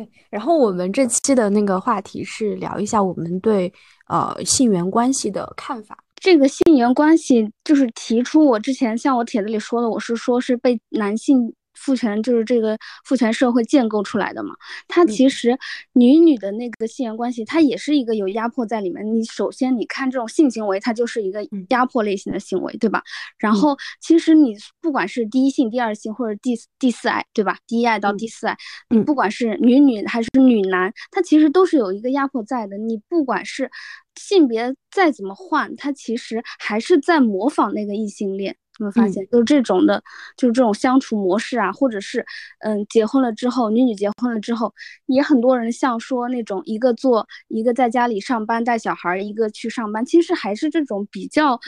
[0.00, 3.70] 对，然后我们这期的那个话题是聊一下我们对
[4.08, 5.98] 呃性缘关系的看法。
[6.16, 11.52] 这个性缘关系就是提出，我之前像我帖子里说的，我是说是被男性。
[11.80, 14.54] 父权就是这个父权社会建构出来的嘛，
[14.86, 15.58] 它其实
[15.94, 19.04] 女女的那个性缘关系，它也是一个有压迫在里面。
[19.14, 21.40] 你首先你看这种性行为，它就是一个
[21.70, 23.02] 压迫类型的行为，对吧？
[23.38, 27.56] 然后其实你不管是第一性、第二性或者第第四爱，对吧？
[27.66, 28.56] 第一爱到第四爱，
[28.90, 32.76] 你不管是女女还是女男，它其实都是有一个压迫在的。
[32.76, 33.70] 你不管是
[34.16, 38.56] 性别再怎么换，它其实还是在模仿那个异性恋。
[38.80, 40.02] 有没有发现，就是这种的，
[40.36, 42.24] 就是这种相处模式啊，或者是，
[42.60, 44.74] 嗯，结婚了之后，女女结婚了之后，
[45.06, 51.60] 也很多人像说那种一个做一个在家里上班带小孩，一个去上班，其实还是这种比较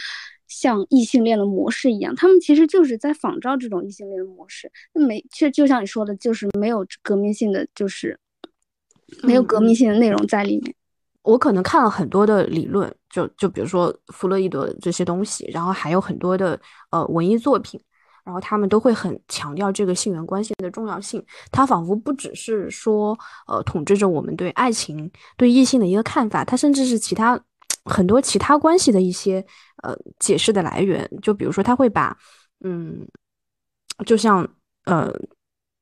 [0.49, 8.19] 像异性恋的模式一样，他们其实就是在仿照这种异性恋的模式，没，却就像你说的，就是没有革命性的，就是
[9.23, 9.75] 没有革命。
[9.75, 10.75] 性的内容在里面。
[11.23, 16.59] 我可能看了很多的理论，就就比如说弗洛伊德这些东西，然后还有很多的
[16.91, 17.79] 呃文艺作品，
[18.25, 21.23] 然后他们都会很强调这个性缘关系的重要性。
[21.51, 27.39] 它仿佛不只是说呃统治着我们对爱情、对异性的一个看法，它甚至是其他
[27.85, 29.45] 很多其他关系的一些
[29.83, 31.09] 呃解释的来源。
[31.21, 32.17] 就比如说，他会把
[32.65, 33.07] 嗯，
[34.07, 34.49] 就像
[34.87, 35.13] 呃。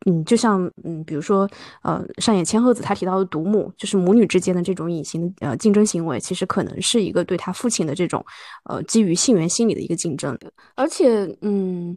[0.07, 1.47] 嗯，就像嗯，比如说，
[1.83, 8.25] 呃，上野千鹤子她提到的独母，就是母女之间的这种隐形的呃竞争行为，其实可能是一个对他父亲的这种
[8.65, 10.39] 呃基于性缘心理的一个竞争。
[10.75, 11.95] 而且，嗯，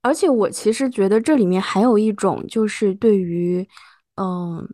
[0.00, 3.68] 而且我其实觉得这里面还有一种，就是对于
[4.16, 4.66] 嗯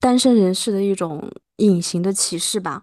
[0.00, 2.80] 单身人士的一种隐形的歧视吧，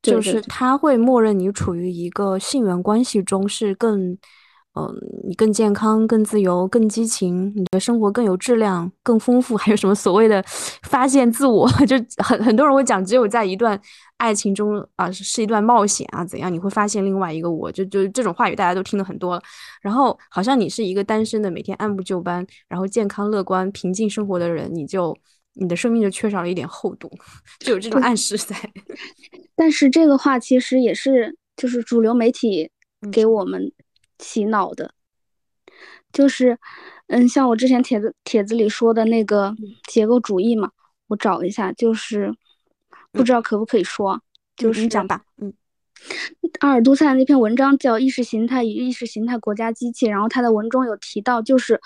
[0.00, 4.16] 就是他会默认你处于一个性缘关系中是更。
[4.74, 4.86] 嗯，
[5.26, 10.40] 你更健康、更自由、更激情，你的生活更有质量、更丰富， 还有什么所谓的
[10.84, 11.68] 发现自我？
[11.84, 13.80] 就很很多人会讲，只有在一段
[14.18, 17.72] 爱情中啊，是一段冒险啊，怎样你会发现另外一个我？
[17.72, 19.42] 就就这种话语大家都听了很多了。
[19.82, 25.16] 然后好像你是一个单身的，每天按部就班，然后健康、乐观、平静生活的人，你就
[25.54, 27.10] 你的生命就缺少了一点厚度，
[27.58, 28.54] 就有这种暗示在。
[29.56, 32.70] 但是这个话其实也是就是主流媒体
[33.10, 33.72] 给我们。
[34.18, 34.92] 洗脑的，
[36.12, 36.58] 就是，
[37.08, 39.54] 嗯，像我之前帖子帖子里说的那个
[39.86, 40.70] 结构主义嘛，
[41.08, 42.34] 我找一下，就是
[43.12, 44.20] 不知道可不可以说，
[44.56, 45.52] 就是讲吧，嗯，
[46.60, 51.80] 阿尔都塞那篇文章叫《意识形态与意识形态国家机器》，然后他的文中有提到，就是。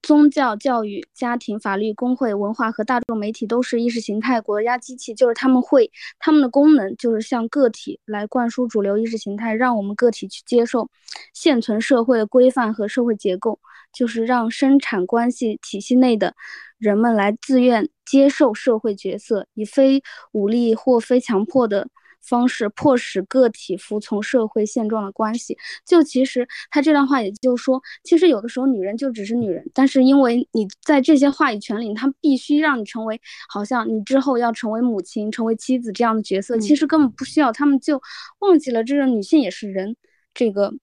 [0.00, 10.88] 宗教、教育、家庭、法律、工会、文化和大众媒体都是意识形态国家机器，就是他们会，他们的功能就是向个体来灌输主流意识形态，让我们个体去接受
[11.34, 13.58] 现存社会的规范和社会结构，
[13.92, 16.34] 就是让生产关系体系内的
[16.78, 21.88] 人们来自愿接受社会角色，以非武力或非强迫的。
[22.22, 25.56] 方式迫使个体服从社会现状的关系，
[25.86, 38.00] 就其实他这段话也就是说，其实有的时候女人就只是女人，但是因为你在这些话语权里，他必须让你成为好像你之后要成为母亲、成为妻子这样的角色，其实根本不需要，他们就
[38.40, 39.96] 忘记了这个女性也是人，
[40.34, 40.74] 这个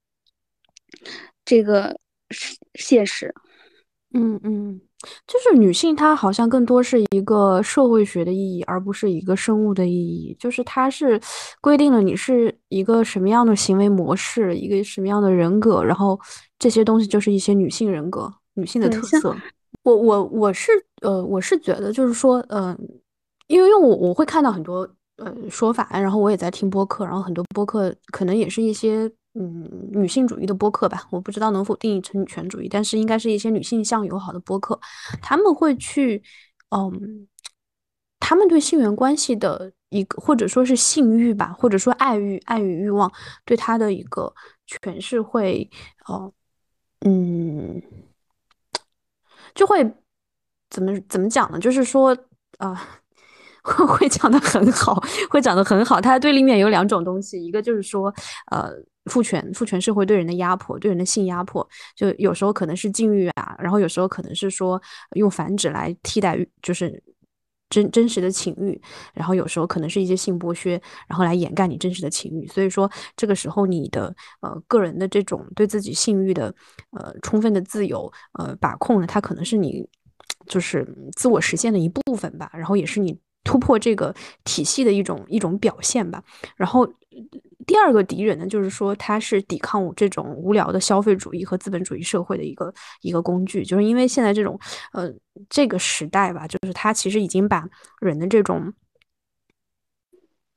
[1.44, 2.00] 这个
[2.74, 3.34] 现实。
[4.14, 4.82] 嗯嗯。
[5.28, 10.36] 就是女性，她好像更多是一个社会学的意义，而不是一个生物的意义。
[10.40, 11.20] 就是它是
[11.62, 16.20] 规定了你是一个什么样的行为模式，一个什么样的人格，然后
[16.58, 19.36] 这些东西就是一些女性人格、女性的特色。
[19.84, 22.76] 我我我是呃，我是觉得就是说，嗯，
[23.48, 29.12] 因为因为我我会看到很多呃说法，然后我也在听播客，然后很多播客可能也是一些。
[29.38, 34.80] 嗯，女性主义的播客吧，我不知道能否定义成女权主义，但是应该是一些女性向友好的播客，
[35.22, 36.24] 他们会去，
[36.70, 37.28] 嗯，
[38.20, 43.12] 他们对性缘关系的一个，或者说是性欲吧，或者说爱欲、爱与欲望
[43.44, 44.34] 对他的一个
[44.68, 45.70] 诠释会，
[46.08, 46.32] 哦，
[47.02, 47.82] 嗯，
[49.54, 49.84] 就会
[50.70, 51.60] 怎么怎么讲呢？
[51.60, 52.18] 就是说，
[52.58, 53.02] 啊。
[53.98, 56.00] 会讲的很好，会讲的很好。
[56.00, 58.14] 它对立面有两种东西，一个就是说，
[58.52, 58.70] 呃，
[59.06, 64.82] 父权，父权社会对人的压迫，对人的性压迫，就有时候可能是禁欲啊，然后有时候可能是说
[65.16, 67.02] 用繁殖来替代，就是
[67.70, 68.82] 真真实的情欲，
[69.14, 72.48] 然后有时候可能是一些性剥削，然后来掩盖你真实的情欲。
[72.48, 76.54] 所以说，这个时候你的呃个人的这种对自己性欲的
[76.92, 79.88] 呃充分的自由呃把控呢，它可能是你
[80.48, 83.20] 就是自我实现的一部分吧，然后也是你。
[83.48, 84.12] 突破这个
[84.44, 86.24] 体系的一种一种表现吧。
[86.56, 86.84] 然后，
[87.66, 94.60] 第二个敌人呢，就是说它是抵抗我这种无聊的消费主义和资本主义社会的一个一个工具，就是因为现在这种
[94.94, 95.12] 呃
[95.50, 97.68] 这个时代吧，就是它其实已经把
[98.00, 98.74] 人的这种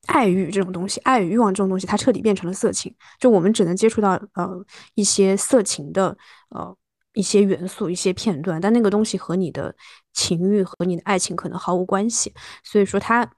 [0.07, 4.65] 爱欲这种东西，爱与欲望这种东西，它彻底变成了色情，就我们只能接触到呃
[4.95, 6.17] 一些色情的
[6.51, 6.77] 呃
[7.15, 9.75] 一些元素、一些片段，但那个东西和你的
[10.13, 12.33] 情欲和你的爱情可能毫无关系，
[12.63, 13.31] 所以说他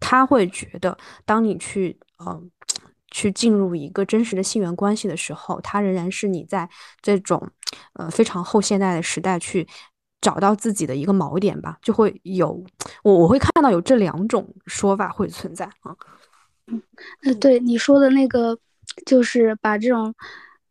[0.00, 2.50] 他会觉得，当你去嗯。
[3.16, 6.68] 去进入一个真实的性缘关系的时候，它仍然是你在
[7.00, 7.48] 这种
[7.94, 9.66] 呃非常后现代的时代去
[10.20, 12.62] 找到自己的一个锚点吧，就会有
[13.02, 15.96] 我我会看到有这两种说法会存在啊。
[16.66, 18.58] 嗯，对你说的那个，
[19.06, 20.14] 就是把这种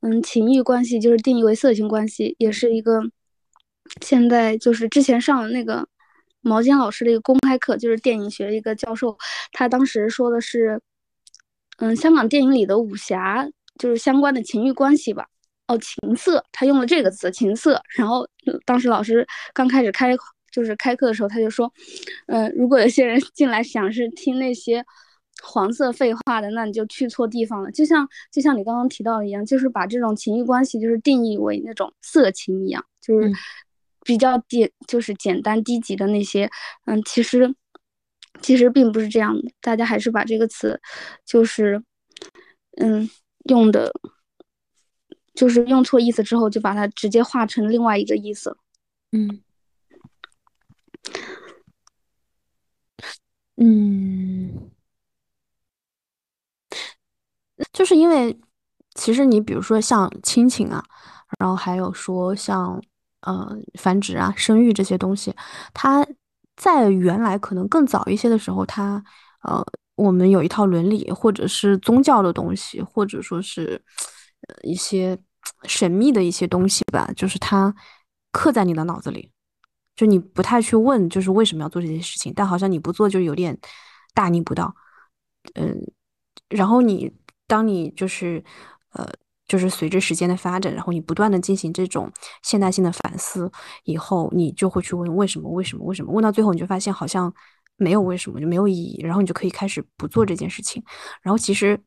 [0.01, 3.01] 嗯情欲关系就是定义为色情关系，也是一个
[4.01, 5.87] 现在就是之前上的那个
[6.41, 9.17] 毛尖老师的一个公开课，就是电影学一个教授，
[9.51, 10.79] 他当时说的是。
[11.77, 15.27] 嗯，香港电影里的武侠就是相关的情欲关系吧？
[15.67, 17.81] 哦，情色，他用了这个词“情色”。
[17.97, 18.27] 然后
[18.65, 20.15] 当时老师刚开始开
[20.51, 21.71] 就是开课的时候，他就说
[22.27, 24.85] ：“嗯，如果有些人进来想是听那些
[25.43, 27.71] 黄色废话的，那你就去错地方了。
[27.71, 33.31] 就像就像你刚刚提到的一样，就是把这种情欲关系就是定义为那种色情一样，就是
[34.03, 36.49] 比较简就是简单低级的那些。
[36.85, 37.53] 嗯，其实。”
[38.45, 40.79] 其实并不是这样的，大家还是把这个词，
[41.25, 41.81] 就是，
[42.77, 43.09] 嗯，
[43.49, 43.91] 用的，
[45.33, 48.55] 就是用错意思之后，就把它直接化成另外一个意思
[49.11, 49.41] 嗯，
[53.57, 54.69] 嗯，
[57.73, 58.39] 就是因为，
[58.93, 60.83] 其实你比如说像亲情啊，
[61.39, 62.79] 然后还有说像，
[63.21, 65.33] 呃，繁殖啊、生育这些东西，
[65.73, 66.05] 它。
[66.55, 69.03] 在原来可能更早一些的时候，它
[69.41, 69.65] 呃，
[69.95, 73.81] 我们有一套伦理，或者是宗教的东西，或者说是
[74.47, 75.17] 呃一些
[75.63, 77.73] 神秘的一些东西吧，就是它
[78.31, 79.31] 刻在你的脑子里，
[79.95, 83.57] 就你不太去问，就是为什么要做这些事情，但好像你不做就有点
[84.13, 84.75] 大逆不道，
[85.55, 85.79] 嗯，
[86.49, 87.11] 然后你
[87.47, 88.43] 当你就是
[88.91, 89.07] 呃。
[89.47, 92.11] 就是随着时间的发展，然后你不断的进行这种
[92.41, 93.51] 现代性的反思，
[93.83, 95.47] 以后你就会去问为什么？
[95.51, 95.85] 为什么？
[95.85, 96.11] 为什么？
[96.11, 97.31] 问到最后，你就发现好像
[97.77, 100.83] 没有为什么，就没有意义，然后你就可以开始不做这件事情。
[101.21, 101.79] 然后其实，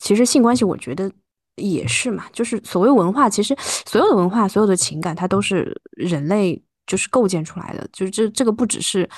[0.00, 1.08] 其实性关系，我觉得
[1.54, 3.56] 也是嘛，就是所谓文化，其实
[3.86, 9.08] 所有的文化，所有的情感，它都是人类就是构建出来的，就是这这个不只是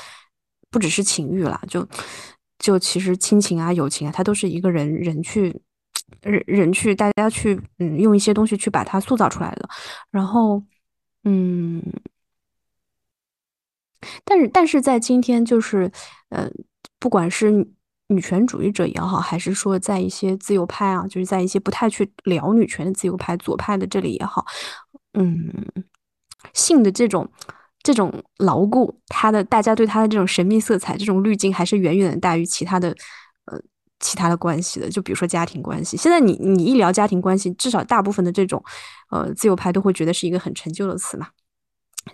[0.70, 1.88] 不只是情欲了，就
[2.58, 5.58] 就其实亲情啊、友情啊，它都是一个人人去。
[6.22, 9.68] 人人去，大家去，嗯，用一些东西去把它塑造出来的，
[10.10, 10.62] 然后，
[11.24, 11.82] 嗯，
[14.24, 15.90] 但是，但是在今天，就是，
[16.28, 16.50] 呃，
[16.98, 17.66] 不管是
[18.08, 24.44] 女权主义者也好，还是说在一些自由派啊，就是在一些不太去聊女权的自由派、左派的这里也好，
[25.14, 25.52] 嗯，
[26.52, 27.30] 性的这种
[27.82, 32.94] 这种牢固，它的大家对它的这种神秘色彩、这种滤镜，还是远远大于其他的。
[34.00, 35.96] 其他的关系的，就比如说家庭关系。
[35.96, 38.62] 现在你你一聊家庭关系，至少大部分的这种，
[39.10, 41.28] 呃，自由派都会觉得是一个很陈旧的词嘛，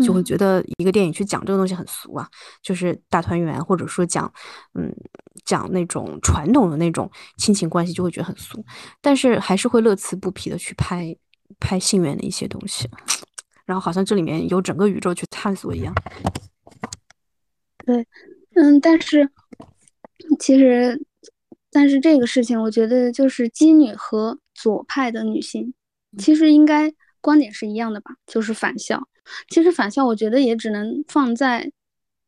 [0.05, 2.29] 就会觉得一个电影去讲这个东西很俗啊，
[2.61, 4.31] 就是大团圆，或者说讲，
[4.75, 4.93] 嗯，
[5.45, 8.65] 讲那种传统的那种亲情关系，就会觉得很俗。
[9.01, 11.17] 但是还是会乐此不疲的去拍
[11.61, 12.91] 拍性缘的一些东西，
[13.65, 15.95] 然后好像这里面有整个宇宙去探索一样。
[17.85, 18.05] 对，
[18.57, 19.31] 嗯，但是
[20.41, 21.01] 其实。
[21.77, 25.75] 但是这个事情，我觉得就是基女和左派的女性，
[26.17, 26.91] 其实应该
[27.21, 29.07] 观点是一样的吧，就是反校。
[29.51, 31.71] 其实反校，我觉得也只能放在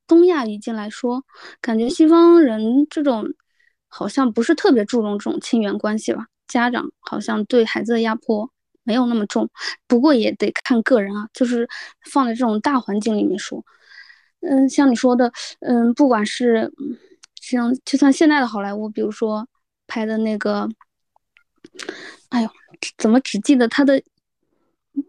[0.07, 1.25] 东亚语境来说，
[1.63, 3.25] 感觉西方人这种
[3.89, 8.51] 好像不是特别注重这种亲缘关系吧，家长好像对孩子的压迫
[8.83, 9.49] 没有那么重。
[9.87, 11.67] 不过也得看个人啊，就是
[12.11, 13.65] 放在这种大环境里面说，
[14.43, 16.71] 嗯，像你说的，嗯，不管是。
[17.51, 19.47] 像就像现在的好莱坞，比如说
[19.87, 20.69] 拍的那个，
[22.29, 22.51] 哎呦，
[22.97, 24.03] 怎么只记得他的，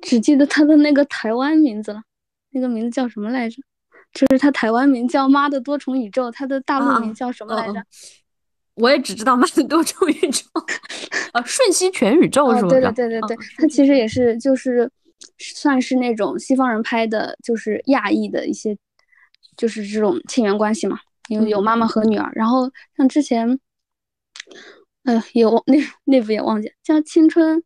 [0.01, 2.01] 只记得他的那个台湾名字了？
[2.51, 3.61] 那个名字叫什么来着？
[4.11, 7.83] 就是他台湾名叫《妈的多重宇宙》，他的大陆名叫什么来着？
[8.73, 10.41] 我也只知道《妈的多重宇宙》
[11.31, 12.69] 啊，《瞬息全宇宙》是吧？
[12.69, 14.89] 对对对对对，他其实也是就是
[15.37, 18.75] 算是那种西方人拍的，就是亚裔的一些，
[19.55, 20.97] 就是这种亲缘关系嘛。
[21.29, 23.59] 有有妈妈和女儿，然后像之前，
[25.03, 27.63] 哎呀，也忘 那那部也忘记叫《青春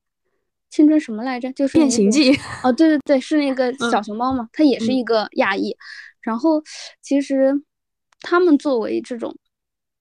[0.70, 1.51] 青春》什么来着？
[1.53, 5.75] 就是《变形记》哦，对对对，是那个小熊猫嘛，它也是一个亚裔。
[6.22, 6.62] 然后
[7.01, 7.53] 其实
[8.22, 9.36] 他们作为这种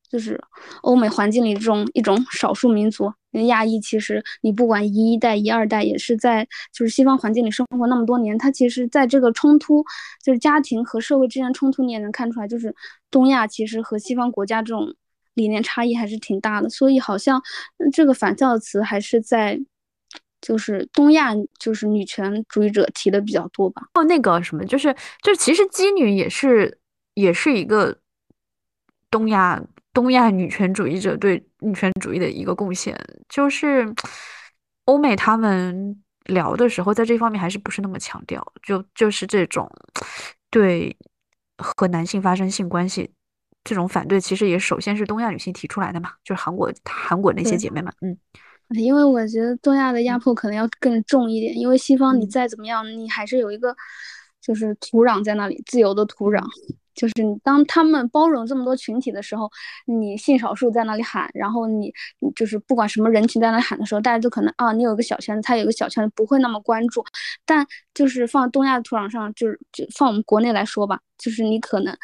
[0.08, 0.40] 就是
[0.82, 9.82] 欧美环境里这种一种少数民族，亚裔其实你不管一代一二代，也是在就是西方环境里生活那么多年，他其实在这个冲突，
[10.22, 12.74] 就是家庭和社会之间冲突，你也能看出来，就是
[13.10, 14.94] 东亚其实和西方国家这种
[15.34, 16.68] 理念差异还是挺大的。
[16.68, 17.42] 所以好像
[17.92, 19.58] 这个反教词还是在
[20.40, 23.82] 就是东亚就是女权主义者提的比较多吧。
[23.94, 26.78] 哦，那个什么，就是就其实妓女也是
[27.14, 27.96] 也是一个
[29.10, 29.62] 东亚。
[29.92, 33.86] 东亚女权主义者对女权主义的一个贡献，就是
[34.86, 39.70] 欧美他们聊的时候，在这方面还是不是那么强调，就就是这种
[40.50, 40.96] 对
[41.58, 43.10] 和男性发生性关系
[43.64, 47.56] 这种反对，其实也首先是东亚女性提出来的嘛，就是韩国韩国那些。
[47.56, 48.16] 姐妹们，嗯，
[48.70, 53.76] 因为我觉得东亚的压迫可能要更重一点，因为西方你再怎么样，你还是有一个
[54.40, 56.42] 就是土壤在那里，自由的土壤。
[56.94, 59.50] 就是你当他们包容这么多群体的时候，
[59.86, 61.92] 你性少数在那里喊，然后你
[62.36, 67.04] 就是不管什么人群在那里喊的时候，大家都可能啊，你有个小圈子，他有个小圈子，不会那么关注。
[67.44, 71.96] 但就是放东亚的土壤上，就是就放我们国内来说吧，就是你可能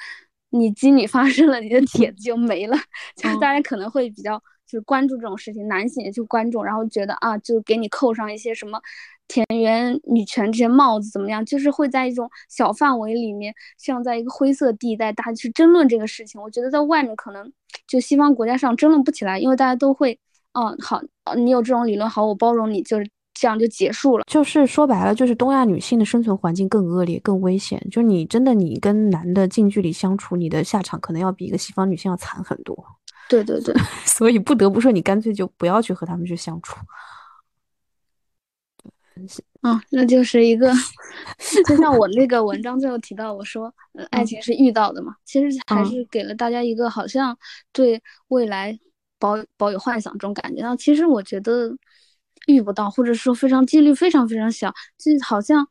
[0.51, 2.77] 你经理发生了，你的帖子就没了，
[3.17, 8.81] 就是大家可能会比较就是关注这种事情，男性也去关注，然后觉得啊，就给你扣上一些什么。
[9.27, 11.45] 田园女权这些帽子怎么样？
[11.45, 16.41] 就是会在一种小范围里面，像在一个灰色地带，大家去争论这个事情。
[16.41, 17.53] 我觉得在外面可能
[17.87, 20.19] 就西方国家上争论不起来，因为大家都会，
[20.53, 21.03] 嗯，好，
[21.37, 24.25] 你有这种理论，好，我包容你，就是这样就结束了。
[24.27, 27.79] 就是说白了，就是东亚女性的生存环境更恶劣、更危险。
[27.91, 32.83] 就是你真的你跟男的近距离相处，你的下场可能要比一个西方女性要惨很多。
[33.29, 33.75] 对对对，
[34.07, 36.77] 所以不得不说，你干脆就不要去和他们去相处。
[39.63, 40.73] 嗯，那就是一个，
[41.67, 47.37] 就像我那个文章最后提到，我说，呃，爱情是遇到的嘛，其实还是给了大家一个好像
[47.73, 48.79] 对未来
[49.19, 50.61] 保保有幻想这种感觉。
[50.63, 51.77] 然后其实我觉得
[52.47, 55.69] 遇不到，或者说非常几率非常非常小，就好像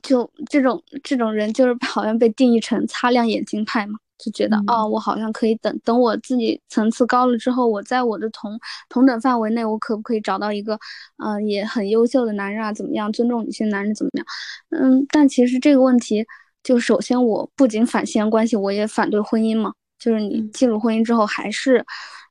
[0.00, 3.98] 就这种这种人，就是好像被定义成擦亮眼睛派嘛。
[4.18, 8.58] 就觉得哦，我好像可以等等我自己层次高了之后，我在我的同
[8.88, 10.78] 同等范围内，我可不可以找到一个，
[11.24, 12.72] 嗯，也很优秀的男人啊？
[12.72, 13.12] 怎么样？
[13.12, 14.26] 尊重女性男人怎么样？
[14.70, 16.26] 嗯，但其实这个问题，
[16.62, 19.72] 就首先我不仅反性关系，我也反对婚姻嘛。
[19.98, 21.84] 就是你进入婚姻之后，还是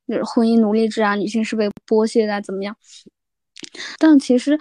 [0.08, 2.76] 就是婚姻奴隶制啊，女性是被剥削的，怎么样？
[3.98, 4.60] 但其实。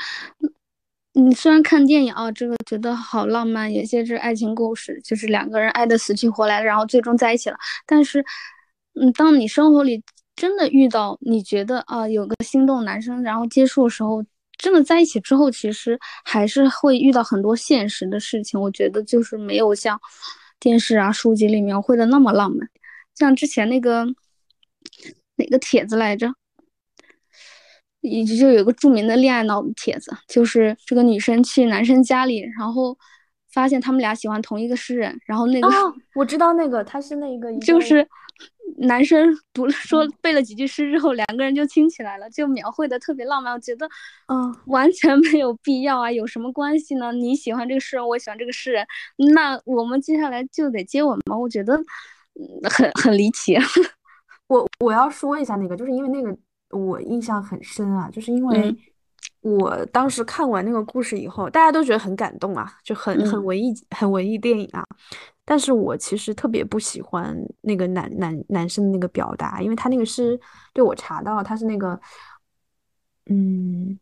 [1.19, 7.57] 你虽然看电影啊，这个觉得好浪漫，有些是爱情故事，就是两个人爱的死去活来，然后最终在一起了。
[7.87, 8.23] 但是，
[9.01, 10.03] 嗯，当你生活里
[10.35, 14.23] 真的遇到你觉得啊有个心动男生，然后接触的时候，
[14.59, 18.61] 真的在一起之后，其实还是会遇到很多现实的事情。
[18.61, 19.99] 我觉得就是没有像
[20.61, 22.69] 电视啊、书籍里描绘的那么浪漫。
[23.15, 24.05] 像之前那个
[25.37, 26.31] 哪个帖子来着？
[28.07, 32.97] 以及就有个著名的恋爱脑的帖子，就是这个女生去男生家里，然后
[33.53, 35.69] 发现他们俩喜欢同一个诗人，然后那个
[36.15, 38.07] 我知道那个他是那个就是
[38.79, 43.53] 男生读了说背了几句诗之后，两个人就亲起来了，就描绘的特别浪漫。
[43.53, 43.89] 我觉得
[44.29, 47.13] 嗯完全没有必要啊，有什么关系呢？
[47.13, 48.87] 你喜欢这个诗人，我喜欢这个诗人，
[49.35, 51.37] 那我们接下来就得接吻吗？
[51.39, 51.79] 我觉得
[52.71, 53.57] 很很离奇。
[54.49, 56.37] 我我要说一下那个，就是因为那个。
[56.71, 58.77] 我印象很深啊，就是因为
[59.41, 64.85] 我当时看完那个故事以后，大家都觉得很感动啊，就很很文艺，很文艺电影啊。
[65.45, 70.39] 但是我其实特别不喜欢那个男男男生的那个表达，因为他那个是
[70.73, 72.01] 对我查到他是那个，
[73.27, 73.99] 嗯。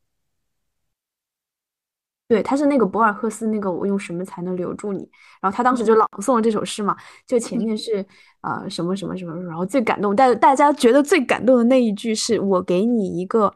[2.26, 5.09] 对，他是那个博尔赫斯那个，我用什么才能留住你？
[5.43, 8.04] 然后他当时就朗诵了这首诗嘛，就前面是
[8.40, 13.54] 啊什么什么什么，然后最感动，但大家觉得最感动的那一句是我给你一个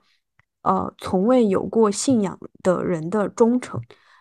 [0.63, 3.81] 呃从未有过信仰的人的忠诚，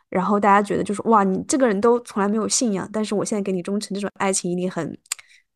[0.10, 4.98] 然后大家觉得就是哇，你这个人都从来没有信仰，但是我现在给你忠诚，这种爱情一定很。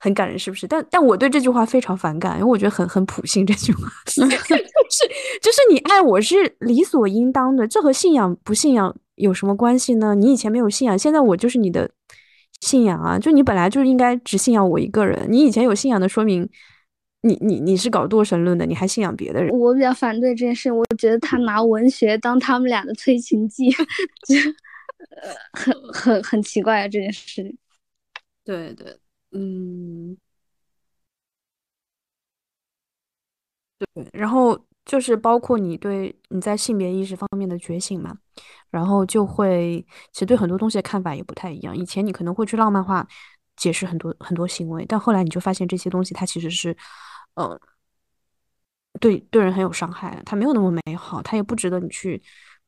[0.03, 0.65] 很感人，是不是？
[0.65, 3.45] 但但我对这句话非常反感，因为我觉得很很普信。
[3.45, 4.21] 这句话 是
[5.39, 10.15] 就是你爱我是理所应当的，这和信仰不信仰有什么关系呢？
[10.15, 11.91] 你以前没有信仰，现在我就是你的
[12.61, 13.19] 信仰啊！
[13.19, 16.49] 就你本来就应该只信仰我一个人，你以前有信仰的，说明
[17.21, 19.55] 你你你是搞多神论的，你还信仰别的人。
[19.55, 24.35] 我比较反对这件事，我觉得他拿文学当他们俩的催情剂，就
[25.21, 26.87] 呃很很很奇怪啊！
[26.87, 27.55] 这件事。
[28.43, 28.97] 对对。
[29.31, 30.17] 嗯，
[33.93, 38.17] 对，然后就是包括你对你在性别意识方面的觉醒嘛，
[38.69, 41.75] 然后就会其实对很多东西的看法也不太一样。
[41.75, 43.07] 以前你可能会去浪漫化
[43.55, 46.75] 解释很多很多行为，但后来你就发现这些东西它其实是，
[47.35, 47.59] 呃，
[48.99, 52.21] 对对人很有伤害，它没有那么美好，它也不值得你去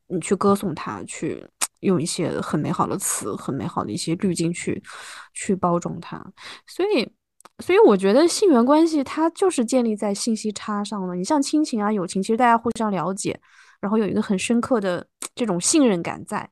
[0.08, 1.46] 你去歌颂它，去
[1.84, 4.82] 用一些很美好的词、很美好的一些滤镜去
[5.32, 6.20] 去包装它。
[6.66, 7.08] 所以，
[7.62, 11.14] 所以我觉得性缘关系它就是建立在信息差上的。
[11.14, 13.38] 你像亲情啊、友情，其实大家互相了解，
[13.80, 16.50] 然后有一个很深刻的这种信任感在，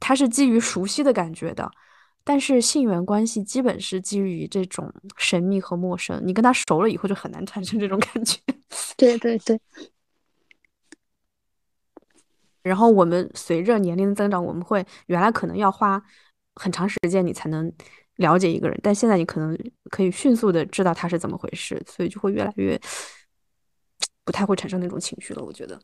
[0.00, 1.70] 它是基于熟悉的感觉的。
[2.24, 8.38] 但是性缘关系基本是基于这种神秘和陌生，你跟他熟了以后就很难产生这种感觉。
[8.96, 9.60] 对 对对。
[12.62, 16.02] 然后我们随着年龄的增长，我们会原来可能要花
[16.54, 17.72] 很长时间你才能
[18.16, 19.58] 了解一个人，但现在你可能
[19.90, 22.80] 可以迅速的知道他是怎么回事，所以就会越来越
[24.24, 25.44] 不太会产生那种情绪了。
[25.44, 25.80] 我觉得，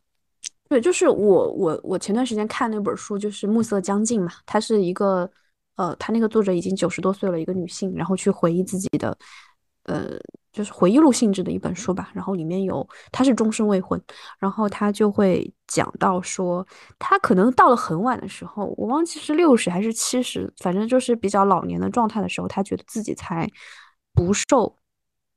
[0.68, 5.30] 对，就是我我我前段时间看那本书，就是《暮色将近》嘛，它是一个。
[5.78, 9.16] 呃，他那个作者已经九十多岁了，一个女性，然后去回忆自己的，
[9.85, 10.18] 呃，
[10.58, 12.10] 就是回忆录性质的一本书吧。
[12.12, 14.02] 然后里面有，他是终身未婚，
[14.38, 16.66] 然后他就会讲到说，
[16.98, 23.48] 他可能到了很晚的时候，我忘记是六十还是七十，反正就是比较老年的状态的时候，他觉得自己才
[24.12, 24.76] 不受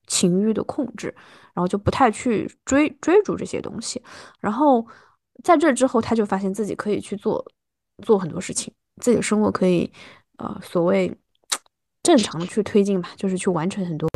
[0.07, 1.13] 情欲的控制，
[1.53, 4.01] 然后就不太去追追逐这些东西。
[4.39, 4.85] 然后
[5.43, 7.45] 在这之后，他就发现自己可以去做
[8.03, 9.91] 做很多事情，自己的生活可以。
[10.37, 11.15] 呃，所谓
[12.01, 14.09] 正常的去推进吧，就是去完成很多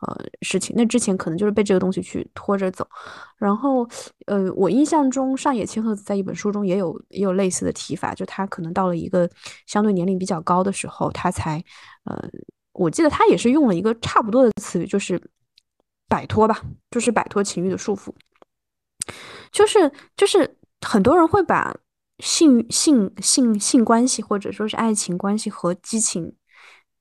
[0.00, 0.74] 呃事情。
[0.76, 2.86] 那之前可能就是被这个东西去拖着走。
[3.36, 3.88] 然后，
[4.26, 9.28] 呃，我印象中上野千鹤子在一本书中也有也有类似的提法，就他可能到了一个
[9.66, 11.62] 相对年龄比较高的时候，他才
[12.04, 12.28] 呃，
[12.72, 15.20] 我记得他也是用了一个差不多的词语，就是
[16.08, 18.12] 摆脱吧，就是摆脱情欲的束缚。
[19.52, 21.76] 就是就是很多人会把。
[22.20, 26.34] 性性性性关系或者说是爱情关系和激情，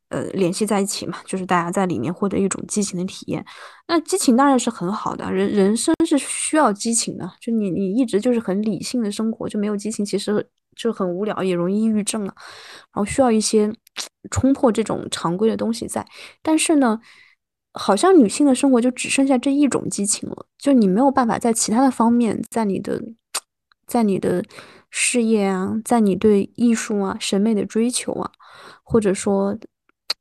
[0.09, 3.43] 呃，联系在一起嘛，就是大家在里面获得一种激情的体验。
[3.87, 7.29] 那激情当然是很好的，人人生是需要激情的。
[7.41, 12.33] 就你你一直就是很理性的生活，就没有激情，其实就很无聊，也容易抑郁症啊。
[12.93, 13.73] 然后需要一些
[14.29, 16.05] 冲破这种常规的东西在。
[16.41, 16.99] 但是呢，
[17.73, 23.01] 好像女性的生活就只剩下这一种激情了，就你没有办法在其他的方面，在你的，
[23.87, 24.43] 在你的。
[24.97, 28.31] 事业啊，在你对艺术啊、审美的追求啊，
[28.81, 29.57] 或者说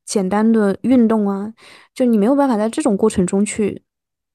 [0.04, 1.52] 简单的运动啊，
[1.94, 3.82] 就你没有办法在这种过程中去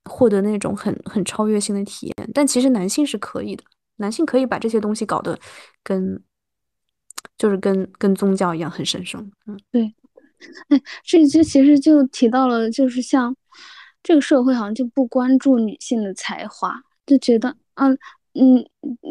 [0.05, 2.29] 获得那种很很超越性的体验。
[2.33, 3.63] 但其实男性是可以的，
[3.97, 5.37] 男性可以把这些东西搞得
[5.83, 6.21] 跟
[7.37, 9.31] 就是跟跟宗教一样很神圣。
[9.45, 9.93] 嗯，对。
[10.69, 13.35] 哎，这就其实就提到了，就是像
[14.01, 17.97] 这个社会好像就不关注女性的才华，就觉得嗯。
[18.35, 18.63] 嗯，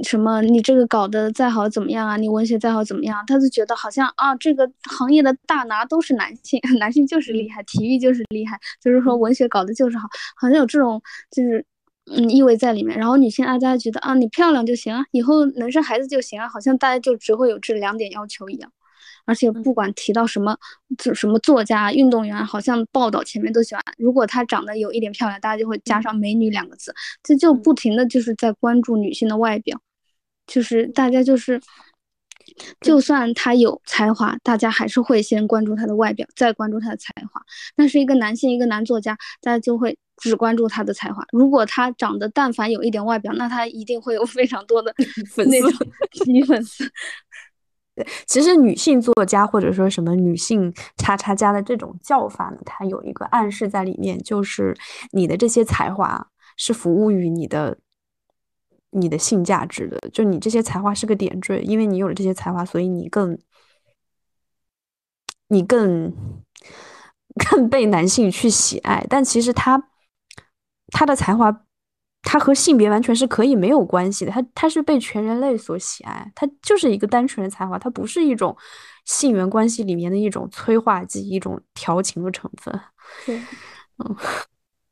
[0.04, 0.40] 什么？
[0.42, 2.16] 你这个搞得再好怎么样啊？
[2.16, 3.22] 你文学再好怎么样？
[3.26, 11.64] 他就觉得好像啊，这个行业的大拿都是男性， 男性就是厉害，体育就是厉害，就是说文学搞的就是好，好像有这种就是
[12.06, 12.96] 嗯意味在里面。
[12.96, 18.70] 然后女性大家觉得啊，你漂亮就行啊，以后能生孩子就行啊，好像大家就只会有这两点要求一样。
[19.28, 20.56] 而且不管提到什么，
[20.96, 23.84] 就什么作家、运动员，好像报道前面都喜欢。
[23.98, 29.78] 如果她长得有一点漂亮，大家就会加上“美女”两个字，这就不停的就是在关注女性的外表，
[30.46, 31.60] 就是大家就是，
[32.80, 37.42] 就算她有才华，大家还是会先关注她的外表，再关注她的才华。
[37.76, 41.22] 但是一个男性，一个男作家，大家就会只关注他的才华。
[41.32, 44.92] 如果他长得但凡有一点外表，那他一定会有非常多的
[45.30, 46.90] 粉丝，女粉丝。
[48.26, 54.76] 其实女性作家或者说什么女性叉叉家的这种叫法呢，它有一个暗示在里面，就是
[55.12, 57.78] 你的这些才华是服务于你的
[58.90, 63.38] 你的性价值的，就你这些才华是个点缀，因为你有了这些才华，所以你更
[65.48, 66.12] 你更
[67.50, 69.06] 更被男性去喜爱。
[69.08, 69.90] 但其实他
[70.88, 71.64] 他的才华。
[72.30, 78.54] 它和性别完全是可以没有关系的，它它是被全人类所喜爱，它就是一个单纯的才华，它不是一种
[79.06, 82.78] 性缘关系里面的一种催化剂，一种调情的成分。
[83.24, 83.40] 对，
[84.04, 84.16] 嗯，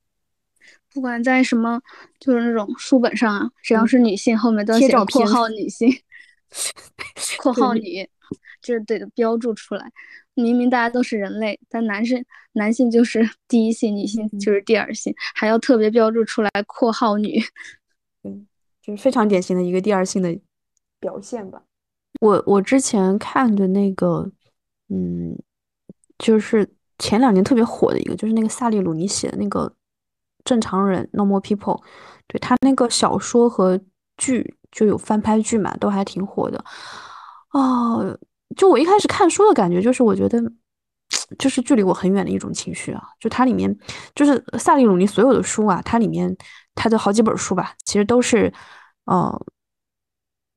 [0.94, 1.78] 不管在什么，
[2.18, 5.92] 就是那种书本上啊，只要是女性，后面都要写括号女性，
[7.36, 8.08] 括号女，
[8.62, 9.92] 就是得标注出来。
[10.42, 12.22] 明明大家都是人类，但男生
[12.52, 17.42] 男性就是第一性，女性就是第二性，还要特别标注出来（括号女）。
[18.22, 18.46] 嗯，
[18.82, 20.38] 就是非常典型的一个第二性的
[21.00, 21.62] 表现吧。
[22.20, 24.30] 我我之前看的那个，
[24.88, 25.38] 嗯，
[26.18, 26.68] 就是
[26.98, 29.66] 前两年特别火的一个，就是那个萨利鲁尼写的那个
[30.44, 31.82] 《正常人》（Normal People）。
[32.26, 33.80] 对他那个小说和
[34.18, 36.62] 剧就有翻拍剧嘛，都还挺火的。
[37.52, 38.18] 哦。
[38.54, 40.40] 就我一开始看书的感觉，就是我觉得
[41.38, 43.02] 就是距离我很远的一种情绪啊。
[43.18, 43.76] 就它里面，
[44.14, 46.34] 就是萨利鲁尼所有的书啊，它里面
[46.74, 48.52] 他的好几本书吧，其实都是，
[49.06, 49.46] 呃，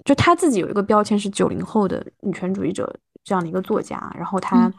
[0.05, 4.71] 就他自己有一个标签是九零后的女权主义者这样的一个作家，然后他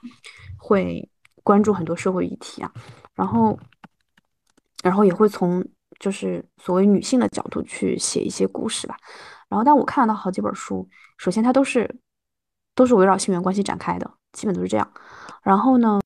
[0.57, 1.09] 会
[1.43, 2.73] 关注很多社会议题啊，
[3.15, 3.59] 然后，
[4.83, 5.67] 然后也会从
[5.99, 8.97] 就是所谓女性的角度去写一些故事吧。
[9.49, 11.99] 然后，但我看到好几本书，首先它都是
[12.81, 14.91] 都是围绕性缘关系展开的，基本都是这样。
[15.43, 16.01] 然后呢，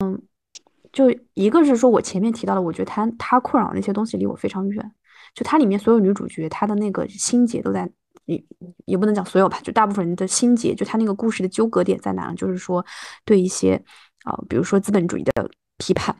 [0.93, 4.93] 就一个是说我前面提到的，我觉得他他困扰那些东西离我非常远。
[5.37, 7.89] 就它里面所有女主角，她的那个心结都在，
[8.25, 8.45] 也
[8.87, 12.35] 也不能讲所有吧，就大部分人的心结，就她那个故事的纠葛点在哪？
[12.35, 12.85] 就是说
[13.25, 13.81] 对一些
[14.25, 16.17] 啊，比如说资本主义的批判。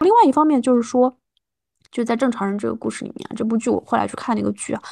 [0.00, 1.16] 另外一方面就是说。
[1.90, 4.82] 就在正常人这个故事里面，这部剧我后来去看那个剧啊，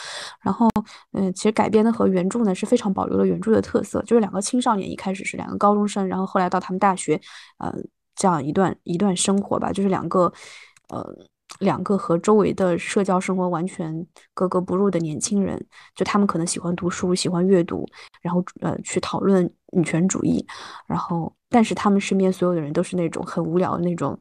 [0.43, 0.69] 然后
[1.13, 7.21] 嗯，其实改编的和原著呢是非常保留了原著的特色，就是两个青少年一开始是两个高中生，然后后来到他们大学，
[7.59, 7.75] 呃，
[8.15, 10.33] 这样一段一段生活吧，就是两个
[10.89, 11.05] 呃
[11.61, 17.87] 两个和周围的社交生活完全格格不入的年轻人，就他们可能喜欢读书，喜欢阅读，
[18.21, 20.45] 然后呃去讨论女权主义，
[20.87, 24.19] 然后但是他们身边所有的人都是那种很无聊的那种。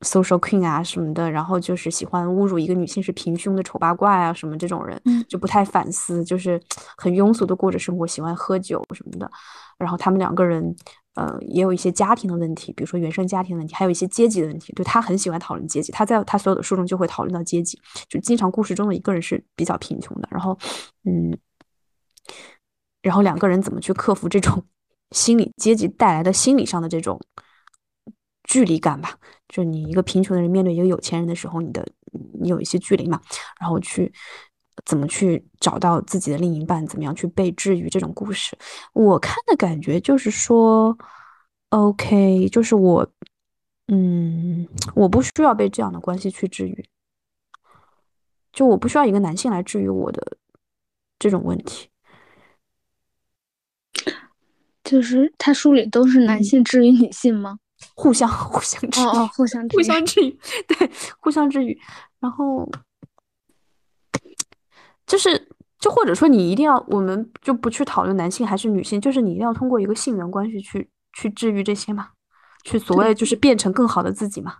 [0.00, 6.60] Social queen 啊什么的，然后就是喜欢侮辱一个女性是平胸的丑八怪啊什么这种人，就不太反思，就是
[6.96, 9.30] 很庸俗的过着生活，喜欢喝酒什么的。
[9.76, 10.74] 然后他们两个人，
[11.14, 14.72] 呃，也有一些家庭的问题，比如说原生家庭问题，还有一些阶级的问题。
[14.72, 20.56] 对他很喜欢讨论阶级，他在他所有的书中就会讨论到阶级，就经常故事中的一个人是比较贫穷的，然后，
[21.04, 21.36] 嗯，
[23.02, 24.64] 然后两个人怎么去克服这种
[25.10, 27.20] 心理阶级带来的心理上的这种。
[28.48, 31.86] 距离感吧，就你一个贫穷的人面对一个有钱人的时候，你的
[32.40, 33.20] 你有一些距离嘛，
[33.60, 34.10] 然后去
[34.86, 38.56] 怎么去找到自己的另一半，怎么样去被治愈这种故事，
[38.94, 40.96] 我看的感觉就是说
[41.68, 43.06] ，OK，就是我，
[43.88, 46.88] 嗯，我不需要被这样的关系去治愈，
[48.50, 50.38] 就我不需要一个男性来治愈我的
[51.18, 51.90] 这种问题，
[54.82, 57.58] 就是他书里都是男性治愈女性吗？
[57.94, 61.78] 互相 互相治愈，哦哦，互相互相治愈，对，互相治愈。
[62.20, 62.68] 然后
[65.06, 72.08] 就是，就或者说，你一定要，我们就不去讨论男性还是女性，就是你一定要通过一个性缘关系去去治愈这些嘛，
[72.64, 74.54] 去所谓就是变成更好的自己嘛。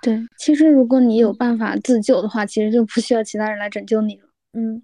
[0.00, 4.28] 对，其实如果你有办法自救的话，其实就不需要其他人来拯救你了。
[4.54, 4.82] 嗯。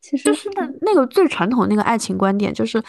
[0.00, 2.82] 其实就是那那个最传统的那个爱情观点，就是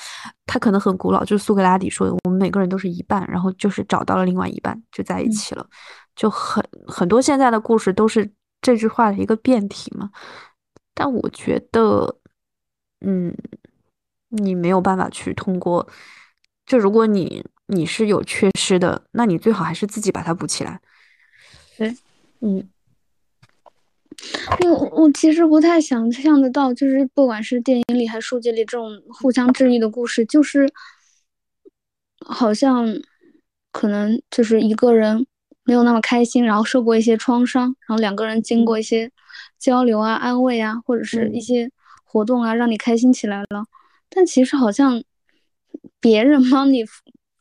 [0.45, 5.67] 他可能很古老，就是苏格拉底说的，我们每个人都是一半，然后就是找到了另外一半就在一起了，
[6.15, 10.11] 就很很多现在的故事都是这句话的一个变体嘛。
[10.93, 12.17] 但我觉得，
[13.01, 13.35] 嗯，
[14.29, 15.87] 你没有办法去通过，
[16.65, 20.79] 就如果你你是有缺失的，那你最好还是自己把它补起来。
[21.77, 21.95] 对，
[22.41, 22.69] 嗯。
[24.65, 30.69] 我我其实不太想象得到，就是不管是电影里还是书籍里，这种互相治愈的故事，就是
[32.25, 32.85] 好像
[33.71, 35.25] 可能就是一个人
[35.63, 39.09] 没有那么开心，然后受过一些创伤，然后两个人经过一些
[39.57, 41.71] 交流啊、安慰啊，或者是一些
[42.03, 43.65] 活动啊，让你开心起来了。
[44.09, 45.01] 但其实好像
[45.99, 46.83] 别人帮你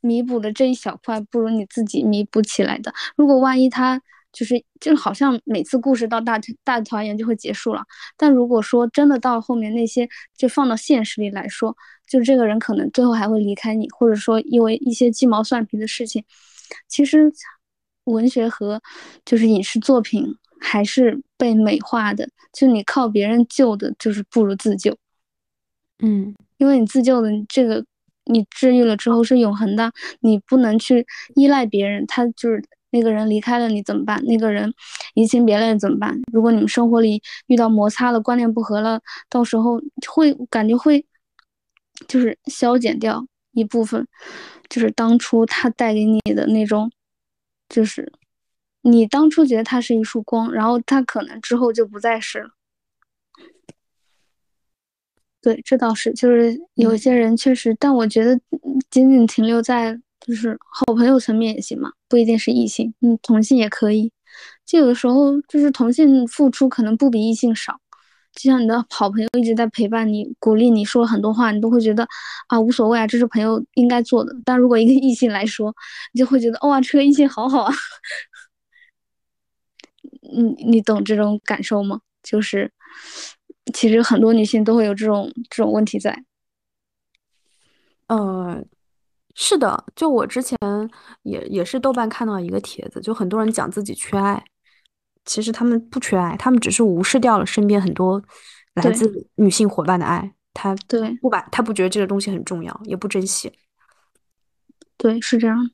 [0.01, 2.93] 弥补的这一小块，不如你自己弥补起来的。
[3.17, 4.01] 如果万一他。
[4.31, 7.83] 就是就好像每次故事到大大团圆就会结束了，
[8.17, 11.75] 但如果说真的到后面那些就放到现实里来说，
[12.07, 16.23] 就这个人可能最后还会离开你，或者说因为一些鸡毛蒜皮的事情，
[16.87, 17.33] 其实
[18.05, 18.81] 文学和
[19.25, 24.97] 就是影视作品还是被美化的，就你靠别人救的，就是不如自救。
[26.01, 27.85] 嗯，因为你自救的这个
[28.27, 32.63] 你治愈了之后是永恒的，你不能去依赖别人，他就是。
[32.91, 34.23] 那个人离开了你怎么办？
[34.25, 34.73] 那个人
[35.15, 36.19] 移情别恋怎么办？
[36.33, 41.05] 如果你们生活里遇到摩擦了、观念不合了，到时候会感觉会
[42.07, 44.07] 就是消减掉一部分，
[44.69, 46.91] 就是当初他带给你的那种，
[47.69, 48.13] 就是
[48.83, 52.51] 你当初觉得他是一束光，然后他可能之后就不再是了。
[55.41, 58.41] 对，这倒是，就是有些人确实，但我觉得
[58.91, 60.01] 仅仅停留在。
[60.29, 64.13] 就是好朋友层面也行嘛，不一定是异性，嗯，同性也可以。
[64.67, 67.81] 就有的时候，就是同性付出可能不比异性少。
[68.35, 72.07] 就像你的好朋友一直在陪伴你、鼓励你，说了很多话，你都会觉得
[72.49, 74.37] 啊无所谓啊，这是朋友应该做的。
[74.45, 75.75] 但如果一个异性来说，
[76.13, 77.75] 你就会觉得哇，这个异性好好啊。
[80.21, 82.03] 你你懂这种感受吗？
[82.23, 82.71] 就是
[83.73, 86.23] 其实很多女性都会有这种这种问题在。
[88.09, 88.63] 呃。
[89.41, 90.59] 是的，就我之前
[91.23, 94.45] 也也是豆瓣看到一个帖子，就很多人讲自己缺爱，
[95.25, 98.21] 其实他们不缺爱，他们只是无视掉了身边很多
[98.75, 103.53] 来自女性伙伴的爱，他对不把他不觉得这个东西很重要，也不珍惜。
[104.97, 105.71] 对，是这样。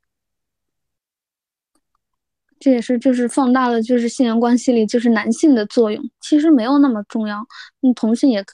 [2.61, 7.41] 这也是就是放大了就是性缘关系里就是男性的作用，其实没有那么重要。
[7.81, 8.45] 嗯，同性也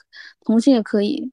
[0.45, 1.33] 同性也可以。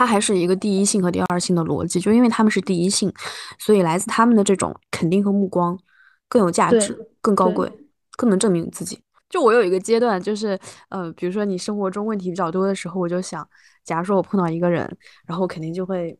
[0.00, 3.12] 它还是一个第一性和第二性的逻辑，就因为他们是第一性，
[3.58, 5.78] 所以来自他们的这种肯定和目光
[6.26, 7.70] 更有价值、更高贵、
[8.16, 8.98] 更能证明自己。
[9.28, 10.58] 就我有一个阶段，就是
[10.88, 13.46] 呃，比如说你生活中问题比较多的时候，我就想，
[13.84, 14.90] 假如说我碰到一个人，
[15.26, 16.18] 然后肯定就会，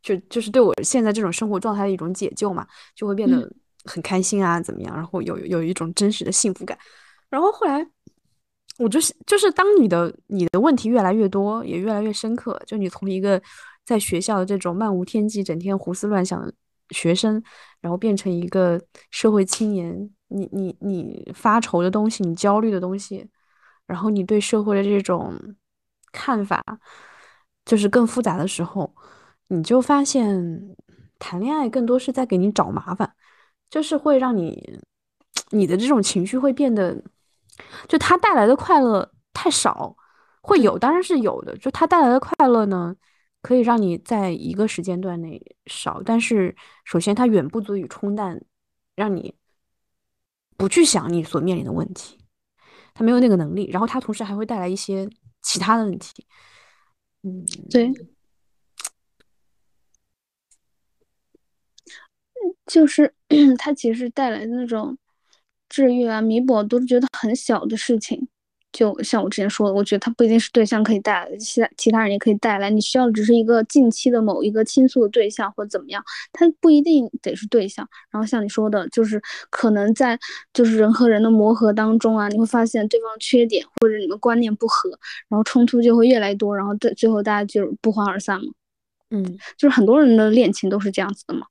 [0.00, 3.52] 就就是对我现在这种生活状态的一种解救嘛，就会变得
[3.84, 4.96] 很开心啊，怎么样？
[4.96, 6.78] 然后有有一种真实的幸福感。
[7.28, 7.86] 然后后来。
[8.80, 13.40] 我就是就是，当你的你的问题越来越多，也越来越深刻，就你从一个
[13.84, 16.50] 在学校的这种漫无天际、整天胡思乱想的
[16.88, 17.42] 学生，
[17.82, 23.28] 然后变成一个社会青年，你你你发愁的东西，你焦虑的东西，
[23.86, 25.34] 然后你对社会的这种
[26.10, 26.64] 看法，
[27.66, 28.94] 就是更复杂的时候，
[29.48, 30.74] 你就发现
[31.18, 33.12] 谈恋爱更多是在给你找麻烦，
[33.68, 34.78] 就是会让你
[35.50, 37.02] 你的这种情绪会变得。
[37.88, 39.96] 就它带来的快乐太少，
[40.42, 41.56] 会有当然是有的。
[41.58, 42.94] 就它带来的快乐呢，
[43.42, 48.40] 可以让你在一个时间段内少，但是首先它远不足以冲淡，
[48.94, 49.34] 让你
[50.56, 52.18] 不去想你所面临的问题，
[52.94, 53.68] 它没有那个能力。
[53.70, 55.08] 然后它同时还会带来一些
[55.42, 56.26] 其他的问题。
[57.22, 57.92] 嗯，对，
[62.66, 63.14] 就是
[63.58, 64.96] 它其实带来的那种。
[65.70, 68.28] 治愈啊，弥补都是觉得很小的事情，
[68.72, 72.68] 就像我之前说的，我觉得他不一定是对象可以带来的，其他其他人也可以带来。
[72.68, 76.02] 你需要的只是一个近期的某一个倾诉的对象或者怎么样，
[76.32, 77.88] 他不一定得是对象。
[78.10, 80.18] 然后像你说的，就是可能在
[80.52, 84.90] 就是人和人的磨合当中啊，你会发现对方缺点或者你们观念不合，
[85.28, 88.52] 然后冲突就会越来越多，然后最最后大家就不欢而散嘛。
[89.10, 89.24] 嗯，
[89.56, 91.46] 就是很多人的恋情都是这样子的嘛。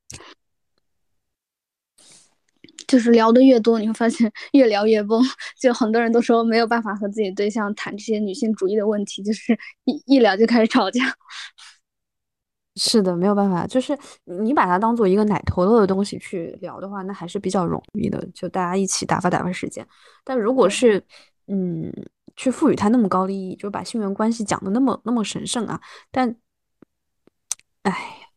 [2.90, 5.22] 就是聊的越多，你会发现 越聊越崩。
[5.62, 11.02] 就很多人都说没有办法和自己对象谈这些女性主义的问题，就是一一聊就开始吵架。
[12.76, 19.86] 是的，没有办法，就是你把它当做一个奶头乐的东西去聊的话，那还是比较容易的，就大家一起打发打发时间。
[20.24, 21.04] 但如果是
[21.48, 21.92] 嗯，
[22.36, 25.80] 去赋予它那么高的意义，就把性缘关系讲的那么那么神圣啊，
[26.12, 26.36] 但，
[27.84, 28.29] 哎。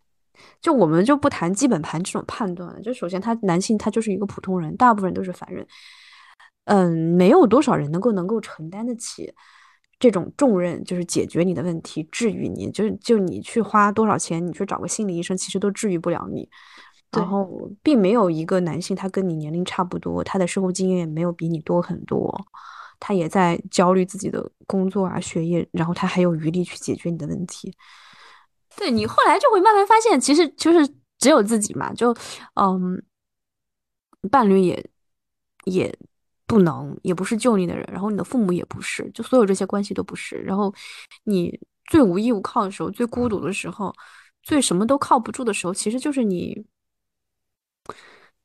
[0.62, 5.66] 就我们就不谈基本盘这种判断了，就首先他男性他就是一个普通人，大部分人都是凡人，
[6.66, 9.34] 嗯，没有多少人能够能够承担得起
[9.98, 16.48] 这种重任，就是解决你的问题，治愈你，就是就你去花多少钱，你去找个心理医生，其实都治愈不了你。
[17.10, 22.34] 然后并没有一个男性他跟你年龄差不多，他的生活经验也没有比你多很多，
[22.98, 27.74] 他也在焦虑自己的工作啊学业，然后他还有余力去解决你的问题。
[28.76, 30.86] 对你后来就会慢慢发现，其实就是
[31.18, 32.14] 只有自己嘛，就
[32.54, 33.00] 嗯，
[34.30, 34.90] 伴侣也
[35.64, 35.96] 也
[36.46, 40.36] 不能，也不是救你的人，然后你的父母也不是，就所有这些关系都不是。
[40.36, 40.74] 然后
[41.24, 43.94] 你最无依无靠的时候，最孤独的时候，
[44.42, 46.66] 最什么都靠不住的时候，其实就是你